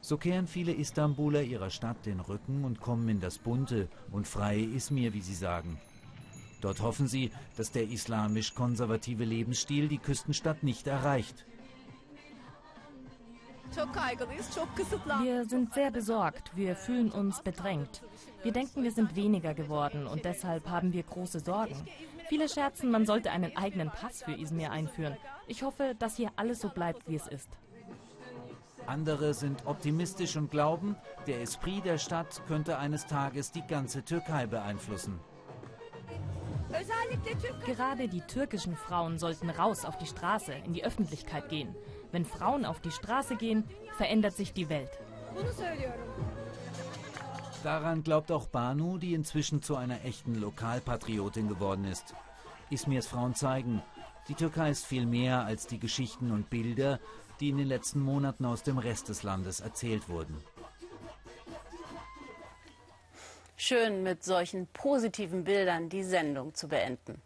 So 0.00 0.18
kehren 0.18 0.46
viele 0.46 0.72
Istanbuler 0.72 1.42
ihrer 1.42 1.70
Stadt 1.70 2.04
den 2.04 2.20
Rücken 2.20 2.64
und 2.64 2.80
kommen 2.80 3.08
in 3.08 3.20
das 3.20 3.38
bunte 3.38 3.88
und 4.12 4.28
freie 4.28 4.62
Izmir, 4.62 5.14
wie 5.14 5.22
sie 5.22 5.34
sagen. 5.34 5.78
Dort 6.60 6.80
hoffen 6.82 7.08
sie, 7.08 7.30
dass 7.56 7.72
der 7.72 7.88
islamisch-konservative 7.88 9.24
Lebensstil 9.24 9.88
die 9.88 9.98
Küstenstadt 9.98 10.62
nicht 10.62 10.86
erreicht. 10.86 11.44
Wir 15.22 15.44
sind 15.44 15.74
sehr 15.74 15.90
besorgt. 15.90 16.50
Wir 16.54 16.76
fühlen 16.76 17.10
uns 17.10 17.42
bedrängt. 17.42 18.02
Wir 18.42 18.52
denken, 18.52 18.82
wir 18.82 18.92
sind 18.92 19.16
weniger 19.16 19.54
geworden 19.54 20.06
und 20.06 20.24
deshalb 20.24 20.68
haben 20.68 20.92
wir 20.92 21.02
große 21.02 21.40
Sorgen. 21.40 21.76
Viele 22.28 22.48
scherzen, 22.48 22.90
man 22.90 23.06
sollte 23.06 23.30
einen 23.30 23.56
eigenen 23.56 23.90
Pass 23.90 24.22
für 24.22 24.32
Izmir 24.32 24.70
einführen. 24.70 25.16
Ich 25.46 25.62
hoffe, 25.62 25.94
dass 25.98 26.16
hier 26.16 26.30
alles 26.36 26.60
so 26.60 26.68
bleibt, 26.68 27.08
wie 27.08 27.16
es 27.16 27.26
ist. 27.26 27.48
Andere 28.86 29.32
sind 29.34 29.66
optimistisch 29.66 30.36
und 30.36 30.50
glauben, 30.50 30.96
der 31.26 31.40
Esprit 31.40 31.84
der 31.84 31.98
Stadt 31.98 32.42
könnte 32.46 32.78
eines 32.78 33.06
Tages 33.06 33.50
die 33.50 33.66
ganze 33.66 34.04
Türkei 34.04 34.46
beeinflussen. 34.46 35.20
Gerade 37.66 38.08
die 38.08 38.20
türkischen 38.22 38.76
Frauen 38.76 39.18
sollten 39.18 39.48
raus 39.48 39.84
auf 39.84 39.96
die 39.96 40.06
Straße, 40.06 40.52
in 40.52 40.72
die 40.72 40.84
Öffentlichkeit 40.84 41.48
gehen. 41.48 41.74
Wenn 42.14 42.24
Frauen 42.24 42.64
auf 42.64 42.78
die 42.78 42.92
Straße 42.92 43.34
gehen, 43.34 43.64
verändert 43.96 44.36
sich 44.36 44.52
die 44.52 44.68
Welt. 44.68 45.00
Daran 47.64 48.04
glaubt 48.04 48.30
auch 48.30 48.46
Banu, 48.46 48.98
die 48.98 49.14
inzwischen 49.14 49.62
zu 49.62 49.74
einer 49.74 50.04
echten 50.04 50.36
Lokalpatriotin 50.36 51.48
geworden 51.48 51.84
ist. 51.84 52.14
Ismirs 52.70 53.08
Frauen 53.08 53.34
zeigen, 53.34 53.82
die 54.28 54.36
Türkei 54.36 54.70
ist 54.70 54.86
viel 54.86 55.06
mehr 55.06 55.44
als 55.44 55.66
die 55.66 55.80
Geschichten 55.80 56.30
und 56.30 56.50
Bilder, 56.50 57.00
die 57.40 57.48
in 57.48 57.56
den 57.56 57.66
letzten 57.66 57.98
Monaten 57.98 58.44
aus 58.44 58.62
dem 58.62 58.78
Rest 58.78 59.08
des 59.08 59.24
Landes 59.24 59.58
erzählt 59.58 60.08
wurden. 60.08 60.36
Schön 63.56 64.04
mit 64.04 64.22
solchen 64.22 64.68
positiven 64.68 65.42
Bildern 65.42 65.88
die 65.88 66.04
Sendung 66.04 66.54
zu 66.54 66.68
beenden. 66.68 67.20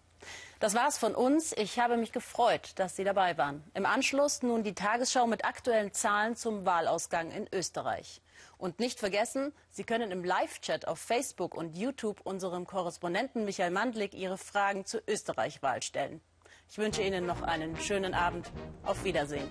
Das 0.61 0.75
war's 0.75 0.99
von 0.99 1.14
uns. 1.14 1.53
Ich 1.57 1.79
habe 1.79 1.97
mich 1.97 2.11
gefreut, 2.11 2.73
dass 2.77 2.97
Sie 2.97 3.05
dabei 3.05 3.38
waren. 3.38 3.62
Im 3.75 3.87
Anschluss 3.87 4.42
nun 4.42 4.64
die 4.64 4.75
Tagesschau 4.75 5.29
mit 5.29 5.44
aktuellen 5.44 5.92
Zahlen 5.92 6.35
zum 6.35 6.66
Wahlausgang 6.66 7.31
in 7.31 7.49
Österreich. 7.53 8.21
Und 8.57 8.81
nicht 8.81 8.99
vergessen, 8.99 9.53
Sie 9.71 9.85
können 9.85 10.11
im 10.11 10.25
Live-Chat 10.25 10.88
auf 10.88 10.99
Facebook 10.99 11.55
und 11.55 11.77
YouTube 11.77 12.21
unserem 12.25 12.66
Korrespondenten 12.66 13.44
Michael 13.44 13.71
Mandlik 13.71 14.14
Ihre 14.14 14.37
Fragen 14.37 14.85
zur 14.85 15.01
Österreich-Wahl 15.07 15.81
stellen. 15.83 16.21
Ich 16.68 16.77
wünsche 16.77 17.03
Ihnen 17.03 17.25
noch 17.25 17.42
einen 17.42 17.77
schönen 17.77 18.14
Abend. 18.14 18.51
Auf 18.85 19.05
Wiedersehen. 19.05 19.49